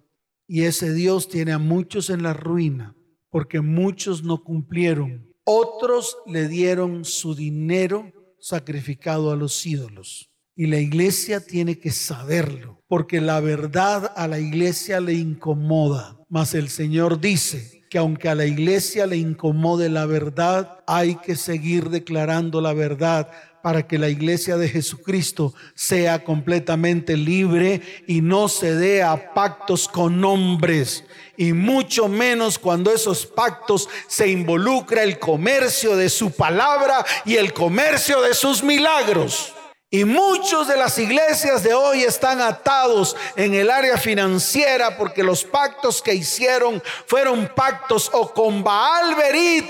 [0.47, 2.95] Y ese Dios tiene a muchos en la ruina,
[3.29, 5.33] porque muchos no cumplieron.
[5.43, 10.32] Otros le dieron su dinero sacrificado a los ídolos.
[10.55, 16.19] Y la iglesia tiene que saberlo, porque la verdad a la iglesia le incomoda.
[16.29, 21.35] Mas el Señor dice que aunque a la iglesia le incomode la verdad, hay que
[21.35, 23.31] seguir declarando la verdad
[23.63, 29.87] para que la iglesia de Jesucristo sea completamente libre y no se dé a pactos
[29.87, 31.03] con hombres.
[31.35, 37.53] Y mucho menos cuando esos pactos se involucra el comercio de su palabra y el
[37.53, 39.53] comercio de sus milagros.
[39.93, 45.43] Y muchos de las iglesias de hoy están atados en el área financiera porque los
[45.43, 49.65] pactos que hicieron fueron pactos o con Baal Berit,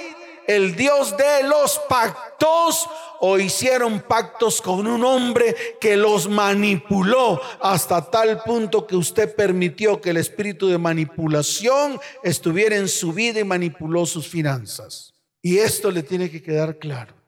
[0.48, 2.88] el Dios de los pactos,
[3.20, 10.00] o hicieron pactos con un hombre que los manipuló hasta tal punto que usted permitió
[10.00, 15.14] que el espíritu de manipulación estuviera en su vida y manipuló sus finanzas.
[15.42, 17.23] Y esto le tiene que quedar claro.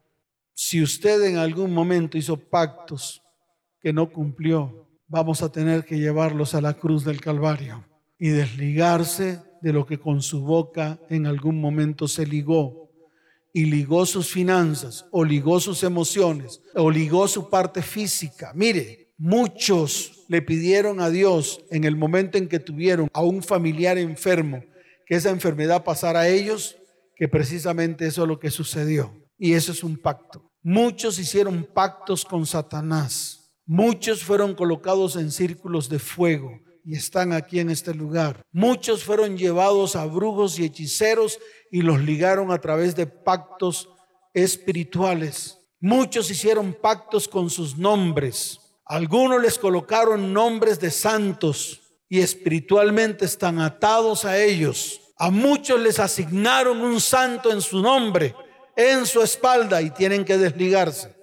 [0.58, 3.22] Si usted en algún momento hizo pactos
[3.78, 7.84] que no cumplió, vamos a tener que llevarlos a la cruz del Calvario
[8.18, 12.90] y desligarse de lo que con su boca en algún momento se ligó
[13.52, 18.52] y ligó sus finanzas, o ligó sus emociones, o ligó su parte física.
[18.54, 23.98] Mire, muchos le pidieron a Dios en el momento en que tuvieron a un familiar
[23.98, 24.64] enfermo,
[25.04, 26.78] que esa enfermedad pasara a ellos,
[27.14, 29.25] que precisamente eso es lo que sucedió.
[29.38, 30.50] Y eso es un pacto.
[30.62, 33.52] Muchos hicieron pactos con Satanás.
[33.66, 38.42] Muchos fueron colocados en círculos de fuego y están aquí en este lugar.
[38.52, 41.38] Muchos fueron llevados a brujos y hechiceros
[41.70, 43.88] y los ligaron a través de pactos
[44.32, 45.58] espirituales.
[45.80, 48.60] Muchos hicieron pactos con sus nombres.
[48.84, 55.00] Algunos les colocaron nombres de santos y espiritualmente están atados a ellos.
[55.18, 58.34] A muchos les asignaron un santo en su nombre,
[58.76, 61.14] en su espalda y tienen que desligarse.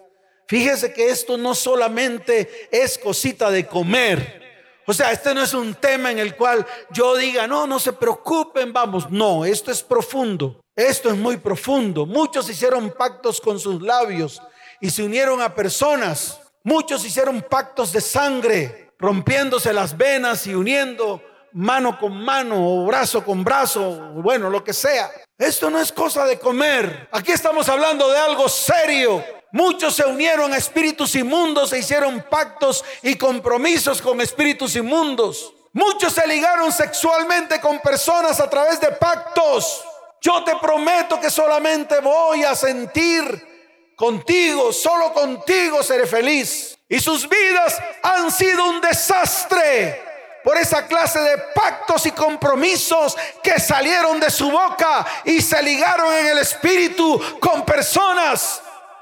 [0.48, 4.44] Fíjese que esto no solamente es cosita de comer,
[4.86, 7.94] o sea, este no es un tema en el cual yo diga, no, no se
[7.94, 9.10] preocupen, vamos.
[9.10, 10.62] No, esto es profundo.
[10.76, 12.06] Esto es muy profundo.
[12.06, 14.42] Muchos hicieron pactos con sus labios
[14.82, 16.40] y se unieron a personas.
[16.64, 21.22] Muchos hicieron pactos de sangre, rompiéndose las venas y uniendo
[21.54, 25.12] mano con mano o brazo con brazo, bueno, lo que sea.
[25.44, 27.10] Esto no es cosa de comer.
[27.12, 29.22] Aquí estamos hablando de algo serio.
[29.52, 35.54] Muchos se unieron a espíritus inmundos e hicieron pactos y compromisos con espíritus inmundos.
[35.74, 39.84] Muchos se ligaron sexualmente con personas a través de pactos.
[40.22, 46.78] Yo te prometo que solamente voy a sentir contigo, solo contigo seré feliz.
[46.88, 50.13] Y sus vidas han sido un desastre
[50.44, 56.14] por esa clase de pactos y compromisos que salieron de su boca y se ligaron
[56.14, 58.62] en el espíritu con personas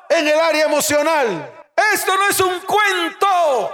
[0.10, 1.54] en el área emocional.
[1.94, 3.72] Esto no es un cuento.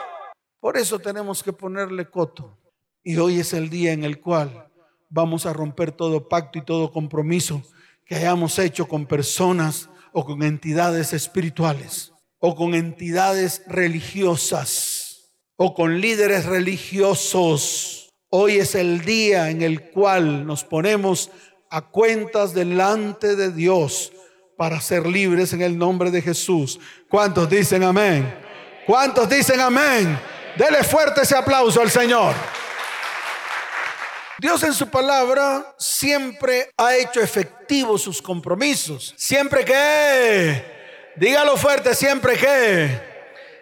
[0.59, 2.57] Por eso tenemos que ponerle coto.
[3.03, 4.69] Y hoy es el día en el cual
[5.09, 7.63] vamos a romper todo pacto y todo compromiso
[8.05, 14.86] que hayamos hecho con personas o con entidades espirituales o con entidades religiosas
[15.57, 18.09] o con líderes religiosos.
[18.29, 21.29] Hoy es el día en el cual nos ponemos
[21.69, 24.13] a cuentas delante de Dios
[24.55, 26.79] para ser libres en el nombre de Jesús.
[27.09, 28.33] ¿Cuántos dicen amén?
[28.85, 30.17] ¿Cuántos dicen amén?
[30.57, 32.33] Dele fuerte ese aplauso al Señor.
[34.39, 39.13] Dios en su palabra siempre ha hecho efectivos sus compromisos.
[39.17, 40.77] Siempre que
[41.17, 43.16] Dígalo fuerte, siempre que.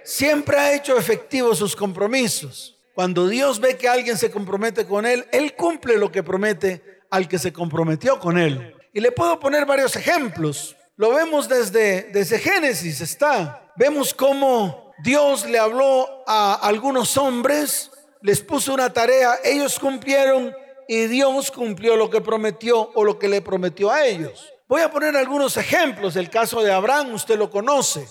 [0.06, 2.78] Siempre ha hecho efectivos sus compromisos.
[2.94, 7.28] Cuando Dios ve que alguien se compromete con Él, Él cumple lo que promete al
[7.28, 8.76] que se comprometió con Él.
[8.94, 10.78] Y le puedo poner varios ejemplos.
[10.96, 13.74] Lo vemos desde, desde Génesis, está.
[13.76, 17.92] Vemos cómo Dios le habló a algunos hombres,
[18.22, 20.56] les puso una tarea, ellos cumplieron
[20.88, 24.54] y Dios cumplió lo que prometió o lo que le prometió a ellos.
[24.68, 26.16] Voy a poner algunos ejemplos.
[26.16, 28.08] El caso de Abraham, usted lo conoce.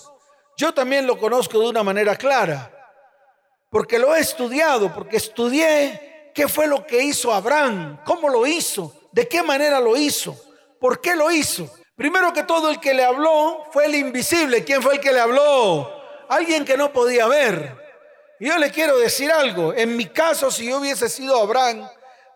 [0.57, 2.71] Yo también lo conozco de una manera clara,
[3.69, 8.93] porque lo he estudiado, porque estudié qué fue lo que hizo Abraham, cómo lo hizo,
[9.11, 10.35] de qué manera lo hizo,
[10.79, 11.69] por qué lo hizo.
[11.95, 14.65] Primero que todo, el que le habló fue el invisible.
[14.65, 15.89] ¿Quién fue el que le habló?
[16.27, 17.77] Alguien que no podía ver.
[18.39, 19.73] Y yo le quiero decir algo.
[19.73, 21.87] En mi caso, si yo hubiese sido Abraham,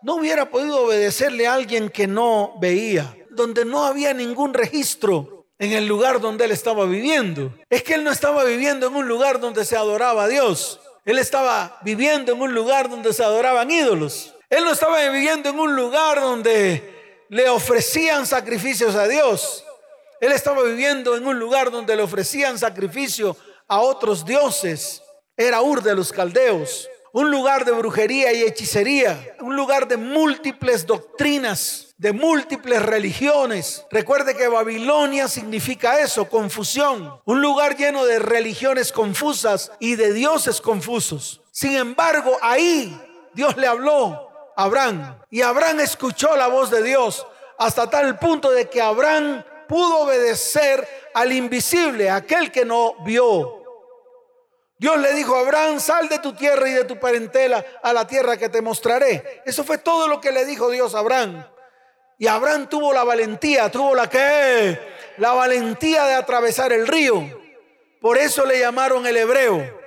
[0.02, 5.72] no hubiera podido obedecerle a alguien que no veía, donde no había ningún registro en
[5.72, 7.54] el lugar donde él estaba viviendo.
[7.68, 10.80] Es que él no estaba viviendo en un lugar donde se adoraba a Dios.
[11.04, 14.34] Él estaba viviendo en un lugar donde se adoraban ídolos.
[14.48, 19.64] Él no estaba viviendo en un lugar donde le ofrecían sacrificios a Dios.
[20.20, 23.36] Él estaba viviendo en un lugar donde le ofrecían sacrificio
[23.68, 25.02] a otros dioses.
[25.36, 30.86] Era Ur de los caldeos un lugar de brujería y hechicería, un lugar de múltiples
[30.86, 33.84] doctrinas, de múltiples religiones.
[33.90, 40.62] Recuerde que Babilonia significa eso, confusión, un lugar lleno de religiones confusas y de dioses
[40.62, 41.42] confusos.
[41.50, 42.98] Sin embargo, ahí
[43.34, 47.26] Dios le habló a Abraham y Abraham escuchó la voz de Dios
[47.58, 53.62] hasta tal punto de que Abraham pudo obedecer al invisible, aquel que no vio,
[54.78, 58.06] Dios le dijo a Abraham, sal de tu tierra y de tu parentela a la
[58.06, 59.42] tierra que te mostraré.
[59.44, 61.44] Eso fue todo lo que le dijo Dios a Abraham.
[62.20, 64.78] Y Abraham tuvo la valentía, tuvo la que,
[65.16, 67.26] la valentía de atravesar el río.
[67.98, 69.80] Por eso le llamaron el hebreo.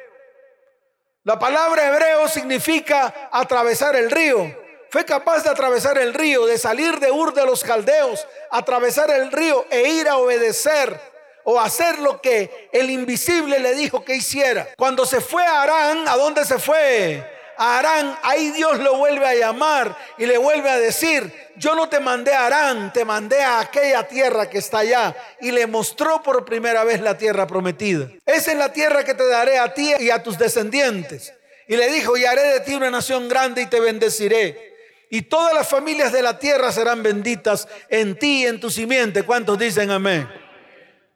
[1.25, 4.51] La palabra hebreo significa atravesar el río.
[4.89, 9.31] Fue capaz de atravesar el río, de salir de Ur de los caldeos, atravesar el
[9.31, 10.99] río e ir a obedecer
[11.43, 14.69] o hacer lo que el invisible le dijo que hiciera.
[14.75, 17.32] Cuando se fue a Arán, ¿a dónde se fue?
[17.57, 21.87] A Arán, ahí Dios lo vuelve a llamar y le vuelve a decir, yo no
[21.87, 25.15] te mandé a Arán, te mandé a aquella tierra que está allá.
[25.41, 28.09] Y le mostró por primera vez la tierra prometida.
[28.25, 31.33] Esa es la tierra que te daré a ti y a tus descendientes.
[31.67, 34.73] Y le dijo, y haré de ti una nación grande y te bendeciré.
[35.09, 39.23] Y todas las familias de la tierra serán benditas en ti y en tu simiente.
[39.23, 40.27] ¿Cuántos dicen amén?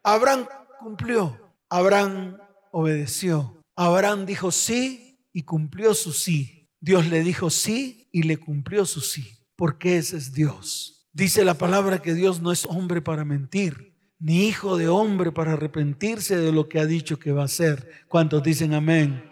[0.04, 2.38] Abraham cumplió, Abraham
[2.70, 5.07] obedeció, Abraham dijo sí
[5.38, 6.68] y cumplió su sí.
[6.80, 11.08] Dios le dijo sí y le cumplió su sí, porque ese es Dios.
[11.12, 15.52] Dice la palabra que Dios no es hombre para mentir, ni hijo de hombre para
[15.52, 17.88] arrepentirse de lo que ha dicho que va a hacer.
[18.08, 19.30] ¿Cuántos dicen amén?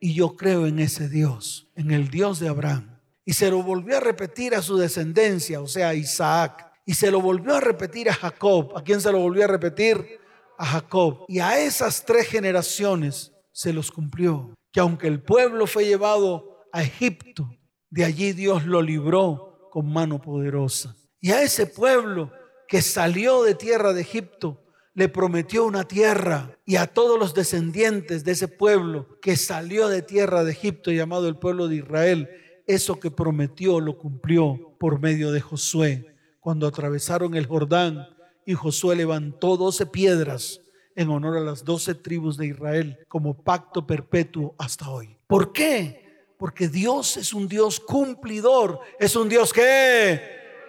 [0.00, 3.00] Y yo creo en ese Dios, en el Dios de Abraham.
[3.24, 6.70] Y se lo volvió a repetir a su descendencia, o sea, a Isaac.
[6.84, 8.76] Y se lo volvió a repetir a Jacob.
[8.76, 10.20] ¿A quién se lo volvió a repetir?
[10.58, 11.24] A Jacob.
[11.26, 14.54] Y a esas tres generaciones se los cumplió.
[14.72, 17.50] Que aunque el pueblo fue llevado a Egipto,
[17.90, 20.96] de allí Dios lo libró con mano poderosa.
[21.20, 22.30] Y a ese pueblo
[22.68, 24.62] que salió de tierra de Egipto,
[24.94, 30.02] le prometió una tierra y a todos los descendientes de ese pueblo que salió de
[30.02, 32.28] tierra de Egipto llamado el pueblo de Israel,
[32.66, 38.08] eso que prometió lo cumplió por medio de Josué cuando atravesaron el Jordán
[38.44, 40.60] y Josué levantó doce piedras
[40.98, 45.16] en honor a las doce tribus de Israel como pacto perpetuo hasta hoy.
[45.28, 46.26] ¿Por qué?
[46.36, 50.20] Porque Dios es un Dios cumplidor, es un Dios que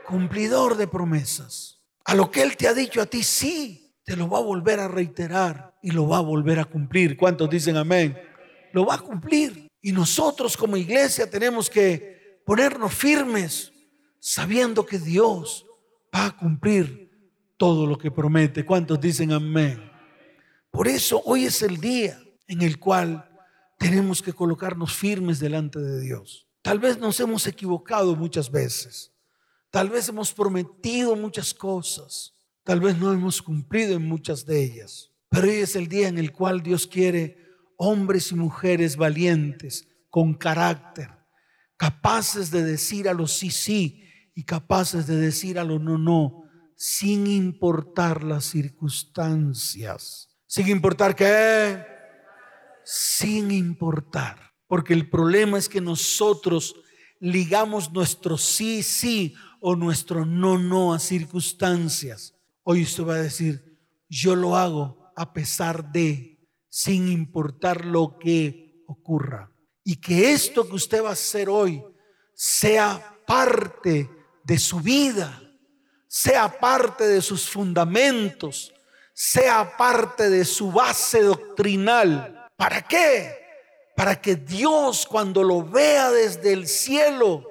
[0.05, 1.82] cumplidor de promesas.
[2.05, 4.80] A lo que Él te ha dicho a ti, sí, te lo va a volver
[4.80, 7.17] a reiterar y lo va a volver a cumplir.
[7.17, 8.15] ¿Cuántos dicen amén?
[8.71, 9.67] Lo va a cumplir.
[9.82, 13.73] Y nosotros como iglesia tenemos que ponernos firmes
[14.19, 15.65] sabiendo que Dios
[16.15, 17.09] va a cumplir
[17.57, 18.63] todo lo que promete.
[18.63, 19.89] ¿Cuántos dicen amén?
[20.72, 23.30] Por eso hoy es el día en el cual
[23.78, 26.47] tenemos que colocarnos firmes delante de Dios.
[26.61, 29.13] Tal vez nos hemos equivocado muchas veces.
[29.72, 32.34] Tal vez hemos prometido muchas cosas.
[32.63, 35.11] Tal vez no hemos cumplido en muchas de ellas.
[35.30, 37.38] Pero hoy es el día en el cual Dios quiere
[37.78, 41.09] hombres y mujeres valientes, con carácter,
[41.78, 44.03] capaces de decir a los sí, sí
[44.36, 46.43] y capaces de decir a lo no, no,
[46.76, 50.28] sin importar las circunstancias.
[50.50, 51.86] Sin importar qué.
[52.84, 54.52] Sin importar.
[54.66, 56.76] Porque el problema es que nosotros
[57.20, 62.34] ligamos nuestro sí, sí o nuestro no, no a circunstancias.
[62.64, 63.78] Hoy usted va a decir,
[64.10, 69.52] yo lo hago a pesar de, sin importar lo que ocurra.
[69.84, 71.84] Y que esto que usted va a hacer hoy
[72.34, 74.10] sea parte
[74.43, 75.43] de su vida,
[76.08, 78.74] sea parte de sus fundamentos,
[79.22, 82.47] sea parte de su base doctrinal.
[82.55, 83.36] ¿Para qué?
[83.93, 87.45] Para que Dios cuando lo vea desde el cielo,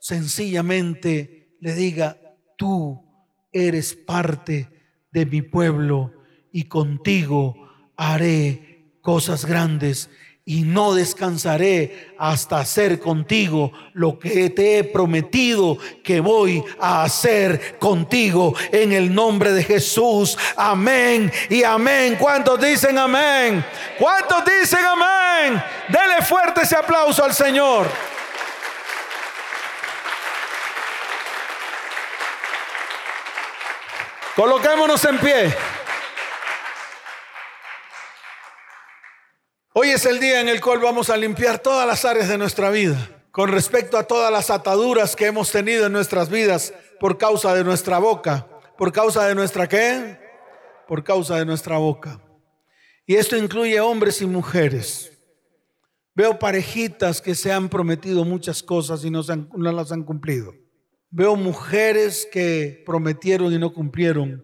[0.00, 2.18] sencillamente le diga,
[2.56, 3.04] tú
[3.52, 4.70] eres parte
[5.12, 6.14] de mi pueblo
[6.50, 7.68] y contigo
[7.98, 10.08] haré cosas grandes
[10.48, 17.80] y no descansaré hasta hacer contigo lo que te he prometido que voy a hacer
[17.80, 20.38] contigo en el nombre de Jesús.
[20.56, 22.16] Amén y amén.
[22.16, 23.64] ¿Cuántos dicen amén?
[23.98, 25.60] ¿Cuántos dicen amén?
[25.88, 27.88] Dele fuerte ese aplauso al Señor.
[34.36, 35.75] Coloquémonos en pie.
[39.78, 42.70] Hoy es el día en el cual vamos a limpiar todas las áreas de nuestra
[42.70, 47.54] vida con respecto a todas las ataduras que hemos tenido en nuestras vidas por causa
[47.54, 48.48] de nuestra boca.
[48.78, 50.18] ¿Por causa de nuestra qué?
[50.88, 52.22] Por causa de nuestra boca.
[53.04, 55.12] Y esto incluye hombres y mujeres.
[56.14, 60.54] Veo parejitas que se han prometido muchas cosas y no, no las han cumplido.
[61.10, 64.42] Veo mujeres que prometieron y no cumplieron.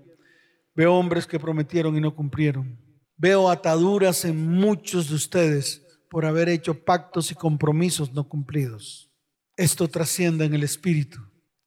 [0.74, 2.81] Veo hombres que prometieron y no cumplieron.
[3.22, 9.12] Veo ataduras en muchos de ustedes por haber hecho pactos y compromisos no cumplidos.
[9.56, 11.20] Esto trasciende en el Espíritu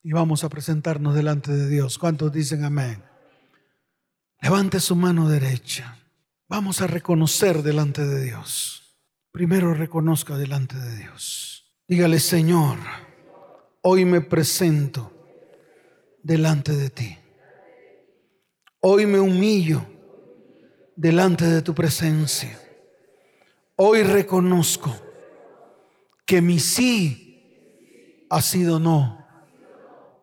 [0.03, 1.97] y vamos a presentarnos delante de Dios.
[1.97, 3.01] ¿Cuántos dicen amén?
[4.41, 5.97] Levante su mano derecha.
[6.49, 8.99] Vamos a reconocer delante de Dios.
[9.32, 11.74] Primero reconozca delante de Dios.
[11.88, 12.80] Dígale, Señor
[13.88, 15.14] hoy me presento
[16.22, 17.18] delante de ti.
[18.82, 19.94] Hoy me humillo
[20.95, 22.59] delante de tu presencia.
[23.75, 24.95] Hoy reconozco
[26.25, 29.25] que mi sí ha sido no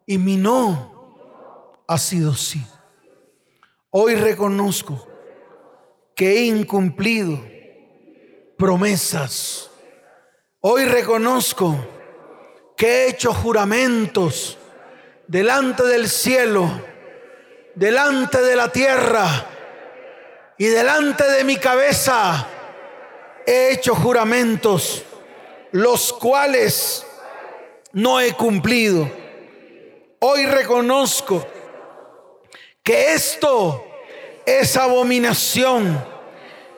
[0.06, 2.64] y mi no ha sido sí.
[3.90, 5.06] Hoy reconozco
[6.16, 7.38] que he incumplido
[8.56, 9.70] promesas.
[10.60, 11.76] Hoy reconozco
[12.76, 14.56] que he hecho juramentos
[15.26, 16.70] delante del cielo,
[17.74, 19.46] delante de la tierra
[20.62, 22.46] y delante de mi cabeza.
[23.44, 25.02] He hecho juramentos,
[25.72, 27.04] los cuales
[27.90, 29.10] no he cumplido.
[30.20, 31.44] Hoy reconozco
[32.84, 33.84] que esto
[34.46, 36.00] es abominación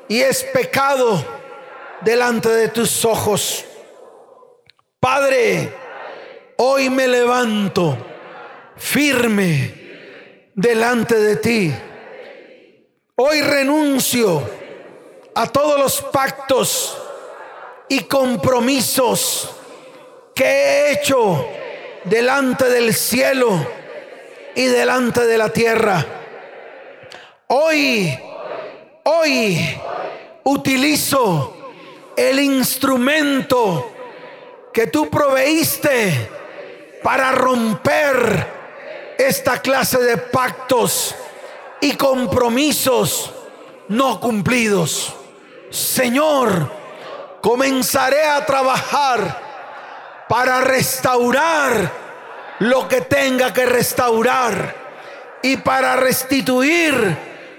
[0.08, 1.22] y es pecado
[2.00, 3.66] delante de tus ojos.
[4.98, 5.74] Padre,
[6.56, 7.98] hoy me levanto
[8.78, 9.74] firme
[10.54, 11.74] delante de ti.
[13.16, 14.42] Hoy renuncio
[15.36, 16.98] a todos los pactos
[17.88, 19.54] y compromisos
[20.34, 21.46] que he hecho
[22.02, 23.64] delante del cielo
[24.56, 26.04] y delante de la tierra.
[27.46, 28.18] Hoy,
[29.04, 29.80] hoy
[30.42, 31.56] utilizo
[32.16, 33.92] el instrumento
[34.72, 36.30] que tú proveíste
[37.00, 38.44] para romper
[39.16, 41.14] esta clase de pactos
[41.84, 43.30] y compromisos
[43.88, 45.12] no cumplidos.
[45.68, 46.72] Señor,
[47.42, 51.92] comenzaré a trabajar para restaurar
[52.60, 54.74] lo que tenga que restaurar
[55.42, 57.18] y para restituir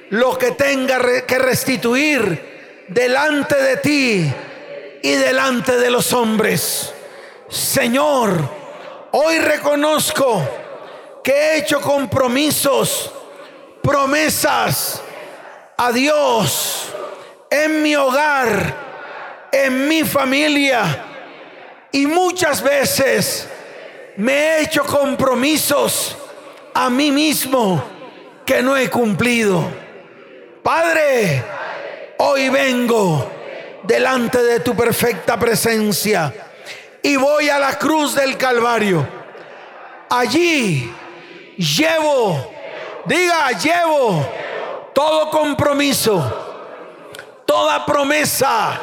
[0.09, 4.33] lo que tenga que restituir delante de ti
[5.03, 6.91] y delante de los hombres.
[7.47, 8.39] Señor,
[9.11, 10.41] hoy reconozco
[11.23, 13.11] que he hecho compromisos,
[13.85, 15.01] promesas
[15.77, 16.89] a Dios
[17.49, 21.05] en mi hogar, en mi familia.
[21.91, 23.47] Y muchas veces
[24.17, 26.17] me he hecho compromisos
[26.73, 27.83] a mí mismo
[28.45, 29.63] que no he cumplido.
[30.63, 31.43] Padre,
[32.17, 33.31] hoy vengo
[33.83, 36.33] delante de tu perfecta presencia
[37.01, 39.07] y voy a la cruz del Calvario.
[40.09, 40.91] Allí
[41.57, 42.54] llevo,
[43.05, 44.25] diga, llevo
[44.93, 46.23] todo compromiso,
[47.45, 48.79] toda promesa,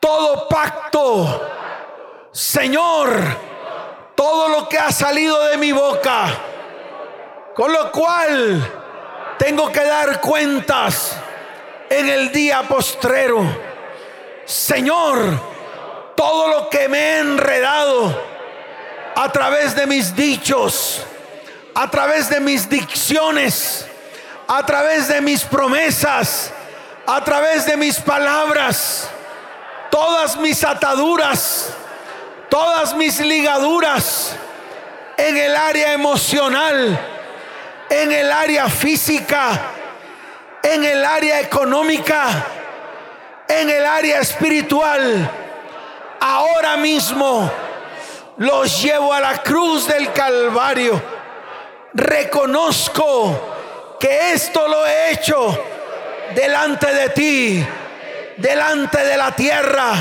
[0.00, 1.50] todo pacto.
[2.32, 3.20] Señor,
[4.14, 6.28] todo lo que ha salido de mi boca,
[7.54, 8.72] con lo cual
[9.38, 11.16] tengo que dar cuentas
[11.88, 13.44] en el día postrero.
[14.44, 15.18] Señor,
[16.14, 18.22] todo lo que me he enredado
[19.14, 21.04] a través de mis dichos,
[21.78, 23.86] a través de mis dicciones,
[24.48, 26.52] a través de mis promesas,
[27.06, 29.08] a través de mis palabras,
[29.88, 31.72] todas mis ataduras,
[32.48, 34.34] todas mis ligaduras
[35.16, 36.98] en el área emocional,
[37.88, 39.48] en el área física,
[40.64, 42.44] en el área económica,
[43.46, 45.30] en el área espiritual.
[46.18, 47.48] Ahora mismo
[48.36, 51.17] los llevo a la cruz del Calvario.
[51.98, 55.64] Reconozco que esto lo he hecho
[56.32, 57.66] delante de ti,
[58.36, 59.94] delante de la tierra,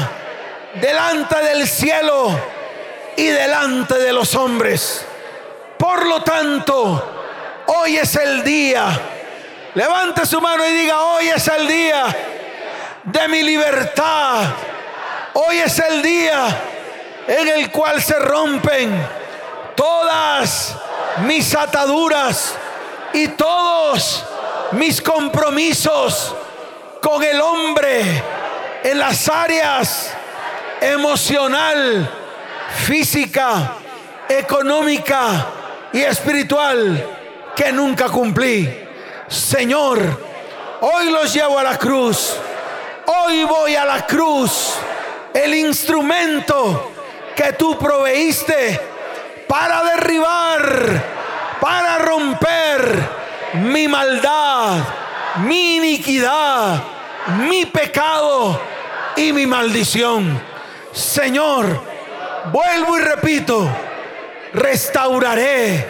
[0.75, 2.39] delante del cielo
[3.15, 5.07] y delante de los hombres.
[5.79, 7.23] Por lo tanto,
[7.65, 8.87] hoy es el día.
[9.73, 12.15] Levante su mano y diga, hoy es el día
[13.05, 14.43] de mi libertad.
[15.33, 16.45] Hoy es el día
[17.27, 19.03] en el cual se rompen
[19.75, 20.75] todas
[21.25, 22.55] mis ataduras
[23.13, 24.23] y todos
[24.73, 26.35] mis compromisos
[27.01, 28.23] con el hombre
[28.83, 30.13] en las áreas
[30.81, 32.09] emocional,
[32.85, 33.73] física,
[34.29, 35.47] económica
[35.93, 37.17] y espiritual
[37.55, 38.87] que nunca cumplí.
[39.27, 39.99] Señor,
[40.81, 42.35] hoy los llevo a la cruz.
[43.05, 44.75] Hoy voy a la cruz.
[45.33, 46.91] El instrumento
[47.35, 48.96] que tú proveíste
[49.47, 51.03] para derribar,
[51.59, 53.09] para romper
[53.53, 54.77] mi maldad,
[55.37, 56.83] mi iniquidad,
[57.39, 58.59] mi pecado
[59.15, 60.41] y mi maldición.
[60.91, 61.81] Señor,
[62.51, 63.69] vuelvo y repito,
[64.53, 65.85] restauraré,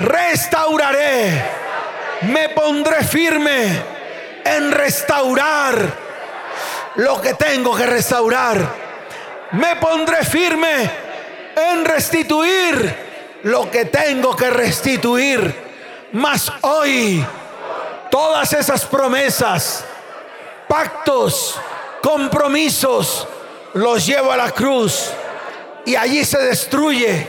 [0.00, 1.44] restauraré,
[2.22, 3.82] me pondré firme
[4.44, 6.10] en restaurar
[6.96, 8.90] lo que tengo que restaurar
[9.52, 10.90] me pondré firme
[11.56, 12.94] en restituir
[13.42, 15.54] lo que tengo que restituir.
[16.12, 17.24] Mas hoy
[18.10, 19.84] todas esas promesas,
[20.68, 21.58] pactos,
[22.02, 23.26] compromisos,
[23.74, 25.10] los llevo a la cruz
[25.84, 27.26] y allí se destruye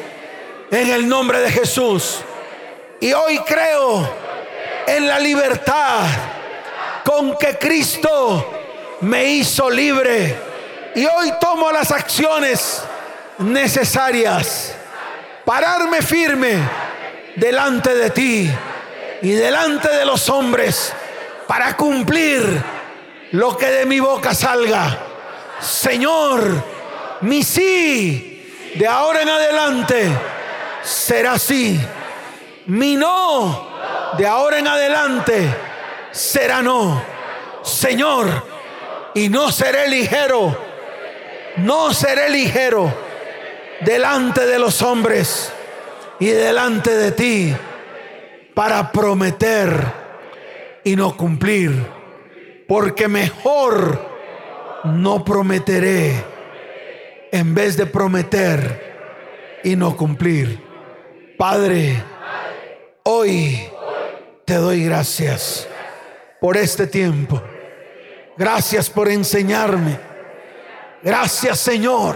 [0.71, 2.19] en el nombre de Jesús.
[2.99, 4.09] Y hoy creo
[4.87, 6.05] en la libertad
[7.03, 8.49] con que Cristo
[9.01, 10.35] me hizo libre
[10.95, 12.83] y hoy tomo las acciones
[13.39, 14.75] necesarias.
[15.45, 16.57] Pararme firme
[17.35, 18.51] delante de ti
[19.21, 20.93] y delante de los hombres
[21.47, 22.63] para cumplir
[23.31, 24.97] lo que de mi boca salga.
[25.59, 26.63] Señor,
[27.21, 30.09] mi sí de ahora en adelante
[30.83, 31.79] será sí.
[32.67, 33.69] Mi no
[34.17, 35.55] de ahora en adelante
[36.11, 37.03] será no.
[37.63, 38.45] Señor,
[39.13, 40.71] y no seré ligero
[41.57, 42.91] no seré ligero
[43.85, 45.51] delante de los hombres
[46.19, 47.55] y delante de ti
[48.53, 49.71] para prometer
[50.83, 51.71] y no cumplir.
[52.67, 53.99] Porque mejor
[54.85, 56.23] no prometeré
[57.31, 60.63] en vez de prometer y no cumplir.
[61.37, 62.01] Padre,
[63.03, 63.59] hoy
[64.45, 65.67] te doy gracias
[66.39, 67.41] por este tiempo.
[68.37, 70.11] Gracias por enseñarme
[71.03, 72.15] Gracias Señor,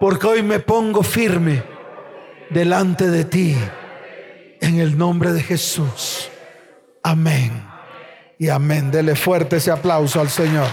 [0.00, 1.62] porque hoy me pongo firme
[2.48, 3.54] delante de ti
[4.60, 6.30] en el nombre de Jesús.
[7.02, 7.64] Amén.
[8.38, 8.90] Y amén.
[8.90, 10.68] Dele fuerte ese aplauso al Señor.